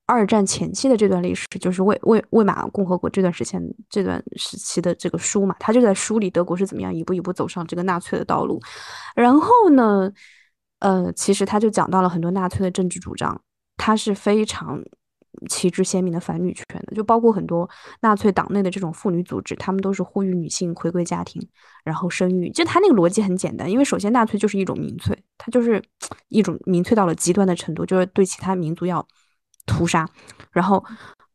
[0.07, 8.61] 二战前期的这段历史，就是魏魏魏玛共和国这段时间这段时期的这个书嘛，他就在梳理德国是怎么样一步一步走上这个纳粹的道路，
[9.15, 10.11] 然后呢。
[10.81, 13.41] 呃，其实他就讲到了很多纳粹的政治主张，
[13.79, 14.79] 他是非常
[15.49, 17.69] 旗帜鲜明的反女权的，就包括很多
[18.01, 21.41] 纳粹党内的这种妇女组织，他们都是呼吁女性回归家庭，
[21.85, 22.51] 然后生育。
[22.51, 25.83] 就他那个逻辑很简单，因为首先纳粹就是一种民粹，他就是
[26.29, 29.07] 一种民粹到了极端的程度，就是对其他民族要
[29.67, 30.09] 屠杀。
[30.53, 30.85] 然后，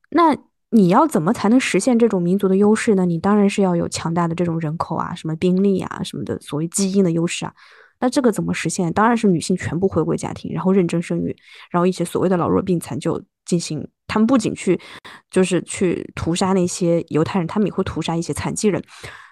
[0.10, 0.36] 那
[0.72, 3.06] 你要怎么才能实现这种民族的优势呢？
[3.06, 7.54] 你当然是要有强大的这种人口啊，什么兵力啊，什么的，所谓基因的优势啊。
[8.00, 8.92] 那这个怎么实现？
[8.94, 11.36] 当然是女性全部回归家庭，然后认真生育，
[11.70, 13.22] 然后一些所谓的老弱病残就
[13.52, 14.80] 进行，他们不仅去，
[15.30, 18.82] 就是去屠杀那些犹太人，他们也会屠杀一些残疾人，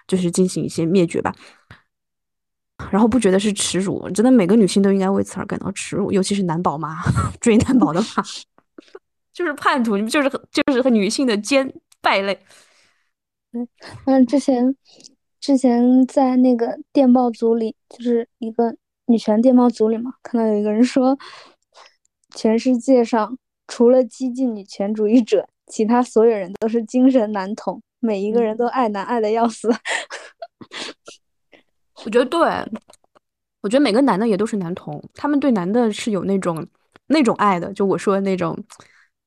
[0.06, 1.34] 就是进行一些灭绝吧。
[2.90, 4.10] 然后不觉得是耻辱？
[4.10, 6.98] 真的每个女性都应该为此而感到耻辱，尤其是男宝妈
[7.40, 8.22] 追男宝的话，
[9.32, 12.38] 就是叛徒，你们就是就是和女性的奸败类。
[14.04, 14.76] 嗯，之前。
[15.40, 21.18] 之前在那个电报组里，就是一个女权电报组里嘛，看到有一个人说，
[22.36, 23.38] 全世界上
[23.70, 29.70] 除了激进女权主义者，其他所有人都是精神男童，每一个人都爱男爱的要死。
[32.04, 32.40] 我觉得对，
[33.60, 36.66] 我觉得每个男的也都是男童，他们对男的是有那种
[37.06, 38.58] 那种爱的，就我说的那种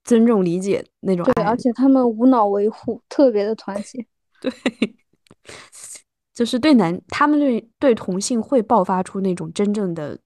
[0.03, 1.33] 尊重理解那种爱。
[1.33, 4.05] 对，而且他们无脑维护，特别的团结。
[4.41, 4.51] 对。
[6.33, 10.17] 就是对男，他们对对同性会爆发出那种真正的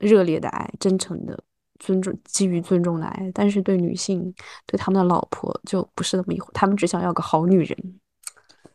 [0.00, 1.36] 热烈的爱，真诚的
[1.78, 3.30] 尊重，基于尊重来。
[3.34, 4.34] 但是对女性，
[4.66, 8.00] 对他们的老婆就不是那么一回，他们只想要个好女人。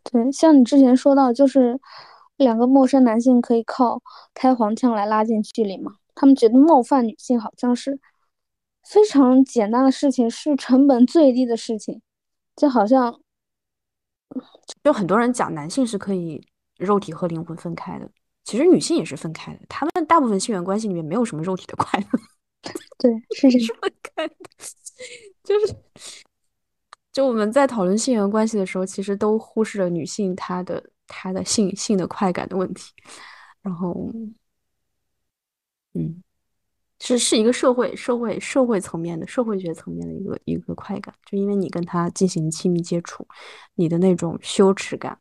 [0.03, 1.79] 对，像你之前说到，就是
[2.37, 4.01] 两个陌生男性可以靠
[4.33, 5.95] 开黄腔来拉近距离嘛？
[6.15, 7.99] 他们觉得冒犯女性好像是
[8.83, 12.01] 非常简单的事情，是成本最低的事情，
[12.55, 13.19] 就好像。
[14.81, 16.41] 就很多人讲男性是可以
[16.77, 18.09] 肉体和灵魂分开的，
[18.45, 19.59] 其实女性也是分开的。
[19.67, 22.05] 他们大部分性缘关系里面没有什么肉体的 快乐，
[22.97, 24.35] 对，是是分开 的。
[25.43, 25.75] 就是，
[27.11, 32.91] 就我们在讨论性缘关系的时候，其实都忽视了女性她的她的性性的快感的问题。
[33.61, 34.11] 然后，
[35.93, 36.21] 嗯。
[37.03, 43.27] 是是一个社会社会社会层面的社会学层面的一个一个快感，就因为你跟他进行亲密接触，
[43.73, 45.17] 你的那种羞耻感，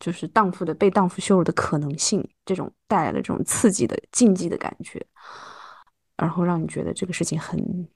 [0.00, 5.06] 就是荡妇的被荡妇羞辱的可能性，这种带来的这种刺激的禁忌的感觉，
[6.18, 7.88] 然后让你觉得这个事情很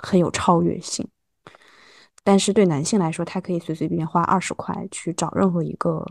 [0.00, 1.08] 很有超越性。
[2.22, 6.04] 但是对男性来说，他可以随随便便花二十块去找任何一个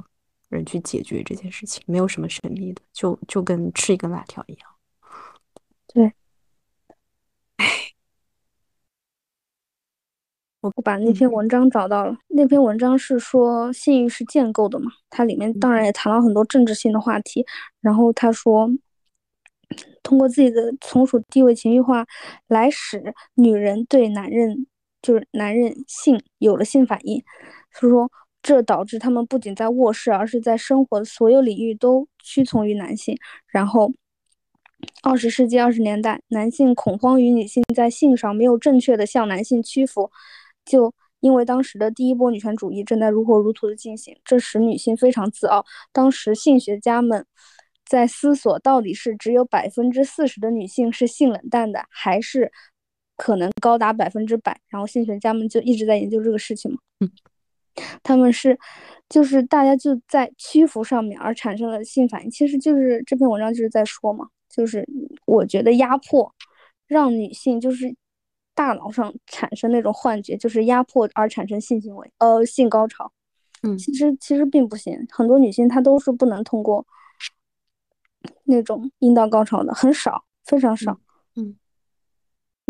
[0.49, 4.69] 人去解决这件事情，没有什么神秘的，就就跟吃一根辣条一样。
[5.93, 6.11] 对，
[10.61, 12.17] 我把那篇文章找到了。
[12.29, 14.91] 那篇文章是说性欲是建构的嘛？
[15.11, 17.45] 它里面当然也谈了很多政治性的话题。
[17.81, 18.67] 然后他说，
[20.03, 22.05] 通过自己的从属地位情绪化
[22.47, 24.67] 来使女人对男人，
[25.01, 27.23] 就是男人性有了性反应。
[27.71, 28.11] 所以说，
[28.41, 33.17] 这导致他们不仅在卧室，而是在生活的所有领域都屈从于男性。
[33.47, 33.91] 然后。
[35.03, 40.09] 二十世纪二十年代，男性恐慌于女性在性上没有正确的向男性屈服，
[40.63, 45.65] 就因为当时的第一波女权主义正在如火如荼的进行，这使女性非常自傲。
[45.91, 47.25] 当时性学家们
[47.89, 52.51] 在思索，到底是只有百分之四十的女性是性冷淡的，还是
[53.17, 54.61] 可能高达百分之百？
[54.69, 56.77] 然后性学家们就一直在研究这个事情嘛。
[56.99, 57.11] 嗯，
[58.03, 58.57] 他们是，
[59.09, 62.29] 就是大家就在屈服上面而产生了性反应。
[62.29, 64.27] 其实就是这篇文章就是在说嘛。
[64.49, 64.83] 就是
[65.25, 66.33] 我觉得压迫
[66.87, 67.95] 让女性就是
[68.55, 73.11] 大脑上产生那种幻觉，就是压迫而产生性行为，呃，性高潮。
[73.61, 76.85] 嗯，其实其实并不行，很多女性她都是不能通过
[78.45, 80.97] 那种阴道高潮的，很少，非常少。
[81.35, 81.55] 嗯，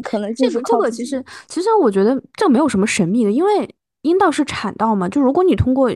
[0.04, 5.95] 可能这个这个其实其实我觉得这没有什么神秘的，因为阴道是产道嘛，就如果你通过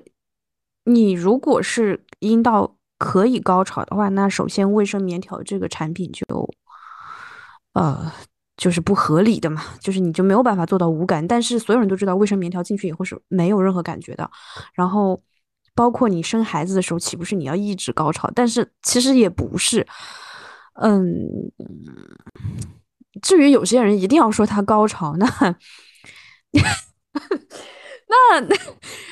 [0.85, 6.25] 你如果是阴道可以高潮的话，那首先卫生棉条这个产品就
[7.73, 8.11] 呃
[8.55, 11.25] 就是不合理的嘛，就是你就没有办法做到无感。
[11.27, 14.29] 但是所有人都知道卫生棉条进去以后是没有任何感觉的，
[14.73, 15.21] 然后
[15.75, 18.29] 包括你生孩子的时候岂不是你要抑制高潮？
[18.35, 19.85] 但是其实也不是，
[20.81, 21.27] 嗯。
[23.21, 25.25] 至于有些人一定要说他高潮，那
[28.09, 28.55] 那那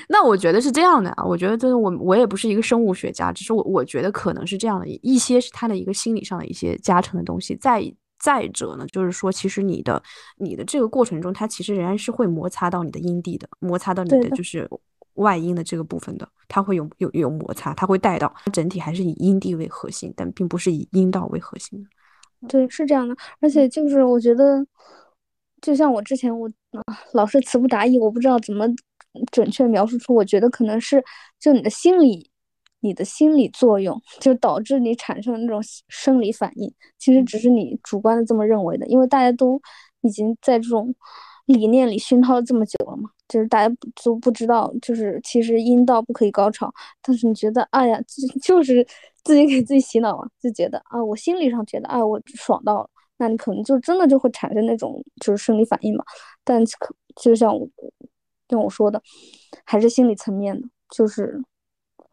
[0.09, 7.55] 那我觉得是这样的啊，我觉得就是我我也不是一个生物学家，只是我我觉得可能是这样的，一些是他的一个心理上的一些加成的东西。
[7.55, 7.81] 再
[8.19, 10.01] 再者呢，就是说其实你的
[10.37, 14.67] 你的这个过程中，它其实仍然是会摩擦到你的阴蒂的，摩擦到你的就是
[15.15, 21.89] 外阴的这个部分的，它会有有有摩擦，它会带到整体还是以阴蒂为核心，但并不是以阴道为核心的。
[22.47, 24.65] 对，是这样的，而且就是我觉得，
[25.61, 28.65] 就像我之前我啊老是词不达意，我不知道怎么
[29.31, 31.03] 准确描述出，我觉得可能是
[31.39, 32.31] 就你的心理，
[32.79, 39.61] 你的心理作用就导致你产生那种生理反应，其实只是你主观的这么认为的，因为大家都
[40.01, 40.95] 已经在这种
[41.45, 48.85] 理念里熏陶了这么久了嘛，就是大家都不知道，就是其实阴道不可以高潮，但是你觉得，哎呀，就 就是。
[49.23, 56.03] 自己给自己洗脑啊，就觉得啊，我心理上觉得啊，我爽到了，那你可能就真的就会产生那种就是生理反应嘛。
[56.43, 57.69] 但可就像我
[58.49, 58.99] 像我说的，
[59.63, 61.39] 还是心理层面的，就是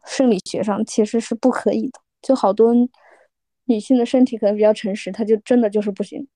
[0.05, 1.99] 生理学上其实是不可以的。
[2.21, 2.75] 就好多
[3.65, 6.27] 女性的身体可能比较诚实，她就真的就是不行。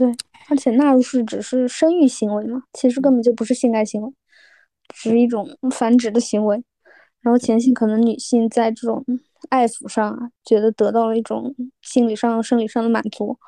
[0.00, 0.10] 对，
[0.48, 4.10] 而且纳入是只是生育行为嘛，其实根本就不是性爱行为，
[4.94, 6.64] 只是一种繁殖的行为。
[7.20, 9.04] 然后前性可能女性在这种
[9.50, 13.38] 爱抚上啊，觉得得到了一种心理上、生理上的满足，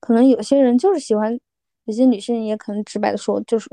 [0.00, 1.38] 可能有些人就是喜欢，
[1.84, 3.70] 有些女性也可能直白的说，就是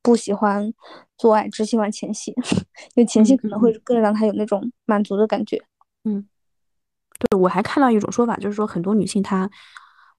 [0.00, 0.72] 不喜欢
[1.18, 2.32] 做爱，只喜欢前戏，
[2.96, 5.62] 因为前戏可能会更让她有那种满足的感觉。
[6.04, 6.26] 嗯，
[7.18, 9.50] 对我还看到一种说法，就是说很多女性她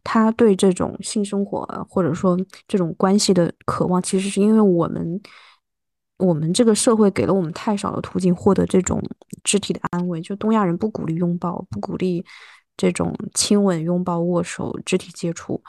[0.03, 2.37] 她对这种性生活或者说
[2.67, 5.21] 这种关系的渴望，其实是因为我们。
[6.17, 9.01] 我们这个社会给了我们太少的途径获得这种
[9.43, 12.23] 肢体的安慰，就东亚人不鼓励拥抱，不鼓励
[12.77, 15.59] 这种亲吻、拥抱、握手、肢体接触。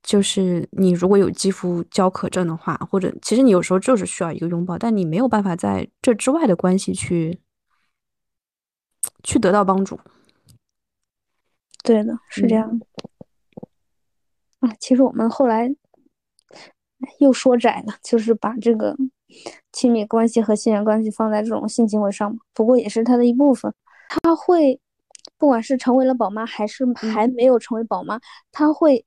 [0.00, 7.40] 就是你如果有肌肤焦渴症的话，或者其实你有时候就是需要一个拥抱，但你没有办法在这之外的关系去
[9.24, 9.98] 去得到帮助。
[11.82, 12.80] 对的，是这样。
[14.60, 15.74] 啊，其实我们后来
[17.18, 18.96] 又说窄了，就是把这个。
[19.72, 23.70] 亲密关系和性缘关系放在这种性行为上不过也是他的一部分。
[24.08, 24.80] 他会，
[25.36, 28.18] 不管是成为了宝妈还是还没有成为宝妈，
[28.50, 29.04] 他会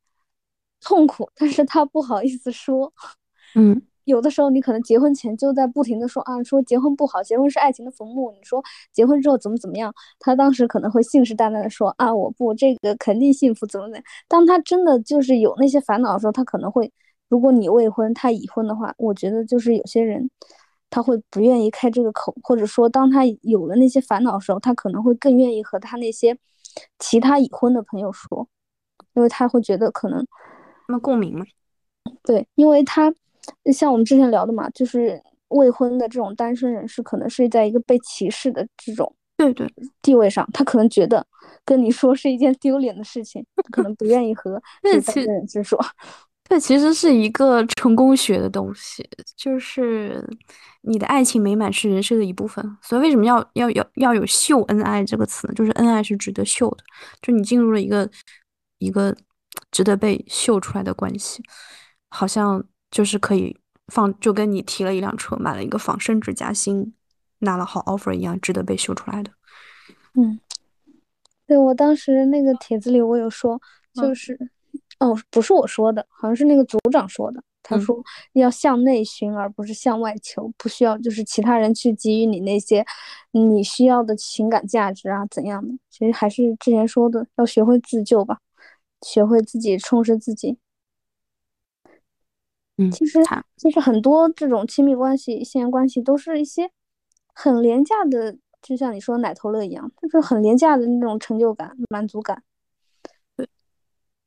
[0.80, 2.94] 痛苦，但是他不好意思说。
[3.56, 8.32] 嗯，有的时候你可能结婚前就在不停的说啊，说结婚不好，结婚是爱情的坟墓。
[8.32, 9.94] 你说结婚之后怎么怎么样？
[10.20, 14.04] 他当时可能会信誓旦旦的说啊，我不，这个肯定幸福，怎么怎么样。
[14.28, 16.92] 当他真的就是有那些烦恼的时候，他可能会。
[17.30, 20.30] 如果你未婚，他已婚的话，我觉得就是有些人
[20.90, 26.38] 他会不愿意开这个口，或者说当他有了那些烦恼的时候，他可能会更愿意和他那些
[27.00, 28.46] 其他已婚的朋友说，
[29.14, 30.28] 因为他会觉得可能
[30.90, 31.46] 那么共鸣嘛。
[32.22, 33.14] 对，因为他
[33.72, 39.72] 像我们之前聊的嘛，就是未婚的这种单身人士，可能是在一个被歧视的这种对对
[40.02, 41.26] 地位上，他可能觉得
[41.66, 45.80] 跟你说是一件丢脸的事情，可能不愿意和 这单身人士说。
[46.44, 50.22] 这其实是一个成功学的东西，就是
[50.82, 52.78] 你的爱情美满是人生的一部分。
[52.82, 55.54] 所以为什么要要要要有秀恩爱这个词呢？
[55.54, 56.84] 就是恩爱是值得秀的，
[57.22, 58.10] 就你进入了一个
[58.80, 59.16] 一个
[59.72, 61.42] 值得被秀出来的关系，
[62.10, 66.94] 好像就是可以放，就跟你提了一辆车，买了一个仿，升职加薪，
[67.40, 69.32] 拿了好 offer 一样，值得被秀出来的。
[70.14, 70.40] 嗯，
[71.48, 73.60] 对我当时那个帖子里我有说，
[73.94, 74.38] 就是。
[75.00, 77.42] 哦，不是我说的，好像是那个组长说的。
[77.64, 78.00] 他说
[78.34, 82.86] 要向内寻，而不是向外求，不需要就是其他人去给予你那些
[83.32, 85.74] 你需要的情感价值啊怎样的。
[85.90, 88.38] 其实还是之前说的，要学会自救吧，
[89.02, 90.60] 学会自己充实自己。
[92.82, 93.20] 嗯，其实
[93.58, 96.72] 其实很多这种亲密关系、性缘关系都是一些
[97.34, 102.44] 很廉价的，就像你说奶头乐一样，就是很廉价的那种成就感、满足感。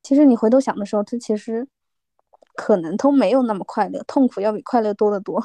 [0.03, 1.67] 其实你回头想的时候，他其实
[2.55, 5.41] 可能都没有那么快乐，痛苦要比快乐多得多。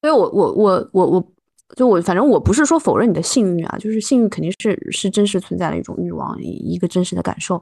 [0.00, 1.32] 所以我我我我我
[1.74, 7.58] 就我反正我不是说否认你的性欲啊，就是性欲肯定是是真实存在的一种欲望，一个真实的感受，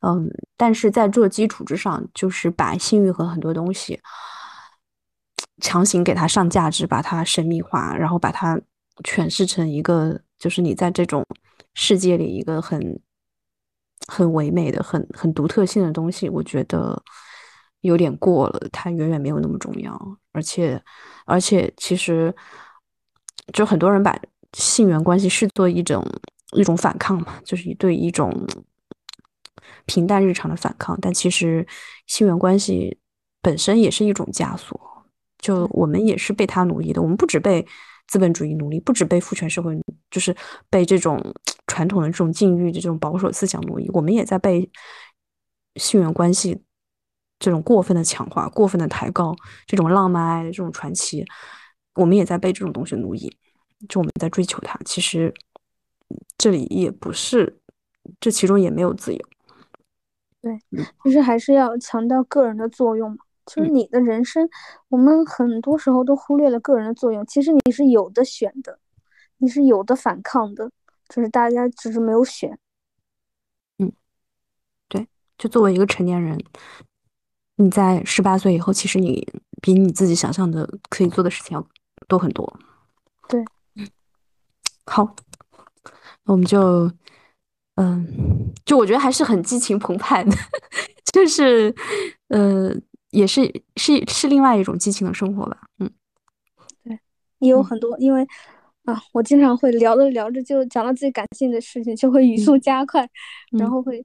[0.00, 4.00] 嗯，但是在这基础之上，就是把性欲和很多东西
[5.60, 8.60] 强行给它上价值，把它神秘化，然后把它
[9.04, 11.24] 诠释成一个就是你在这种
[11.74, 13.00] 世界里一个很
[14.08, 17.00] 很唯美的、很很独特性的东西，我觉得
[17.82, 19.96] 有点过了，它远远没有那么重要，
[20.32, 20.82] 而且
[21.26, 22.34] 而且其实。
[23.52, 24.18] 就很多人把
[24.52, 26.04] 性缘关系视作一种
[26.52, 28.46] 一种反抗嘛，就是对一种
[29.86, 30.98] 平淡日常的反抗。
[31.00, 31.66] 但其实
[32.06, 32.98] 性缘关系
[33.40, 34.78] 本身也是一种枷锁，
[35.38, 37.02] 就我们也是被他奴役的。
[37.02, 37.66] 我们不止被
[38.06, 39.74] 资本主义奴隶，不止被父权社会，
[40.10, 40.34] 就是
[40.70, 41.20] 被这种
[41.66, 44.70] 传统的这种禁欲的这种保守思想奴役，我们也在被
[45.76, 46.62] 性缘关系
[47.38, 49.34] 这种过分的强化、过分的抬高，
[49.66, 51.24] 这种浪漫爱的这种传奇。
[51.94, 53.36] 我们也在被这种东西奴役，
[53.88, 54.78] 就我们在追求它。
[54.84, 55.32] 其实
[56.38, 57.58] 这里也不是，
[58.20, 59.20] 这其中也没有自由。
[60.40, 60.58] 对，
[61.04, 63.18] 就是还是要强调个人的作用嘛。
[63.44, 64.48] 就是你的人生，
[64.88, 67.26] 我们很多时候都忽略了个人的作用。
[67.26, 68.78] 其实你是有的选的，
[69.38, 70.70] 你是有的反抗的，
[71.08, 72.56] 只是大家只是没有选。
[73.78, 73.92] 嗯，
[74.88, 76.38] 对，就作为一个成年人。
[77.56, 79.26] 你在十八岁以后，其实你
[79.60, 81.66] 比你自己想象的可以做的事情要
[82.12, 82.60] 多很多。
[83.26, 83.42] 对，
[83.76, 83.88] 嗯，
[84.84, 85.16] 好，
[86.24, 86.92] 那我们就，
[87.76, 90.36] 嗯，就我觉得还是很激情澎湃的，
[91.10, 91.74] 就是，
[92.28, 92.70] 呃，
[93.12, 95.62] 也是是是另外一种激情的生活吧。
[95.78, 95.90] 嗯，
[96.84, 97.00] 对，
[97.38, 98.26] 也有很多，因为
[98.84, 103.08] 啊，我经常会聊着聊着就讲到自己感兴趣的事情，就会语速加快，
[103.58, 104.04] 然后会。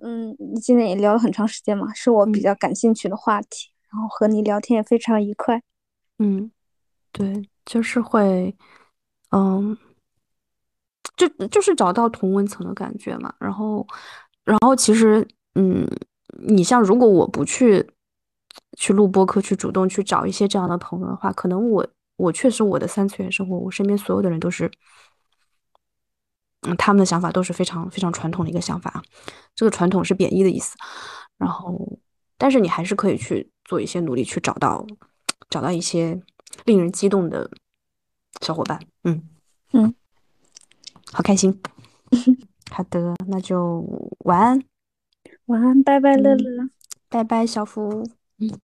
[0.00, 5.60] 嗯，你今天也聊了很长时间嘛，是我比较感兴趣的话题，然后和你聊天也非常愉快。
[6.20, 6.52] 嗯，
[7.18, 8.54] 对，就是会，
[9.30, 9.76] 嗯，
[11.16, 13.34] 就就是找到同温层的感觉嘛。
[13.38, 13.86] 然后，
[14.44, 15.86] 然后其实，嗯，
[16.46, 17.84] 你像如果我不去
[18.76, 24.70] 去录播课，去主动去找一些这样的朋友的话，可能我我确实我的三次元生活，我身边所有的人都是。
[26.62, 29.00] 嗯，他们的想法都是非常非常传统的一个想法啊，
[29.54, 30.76] 这个传统是贬义的意思。
[31.36, 31.96] 然后，
[32.36, 34.84] 但是你还是可以去做一些努力，去找到
[35.48, 36.20] 找到一些
[36.64, 37.50] 令人激动的
[38.40, 38.80] 小伙伴。
[39.04, 39.22] 嗯
[39.72, 39.94] 嗯，
[41.12, 41.60] 好开心。
[42.70, 43.80] 好的，那就
[44.20, 44.62] 晚安，
[45.46, 46.68] 晚安，拜拜，乐乐，
[47.08, 48.04] 拜拜，小福。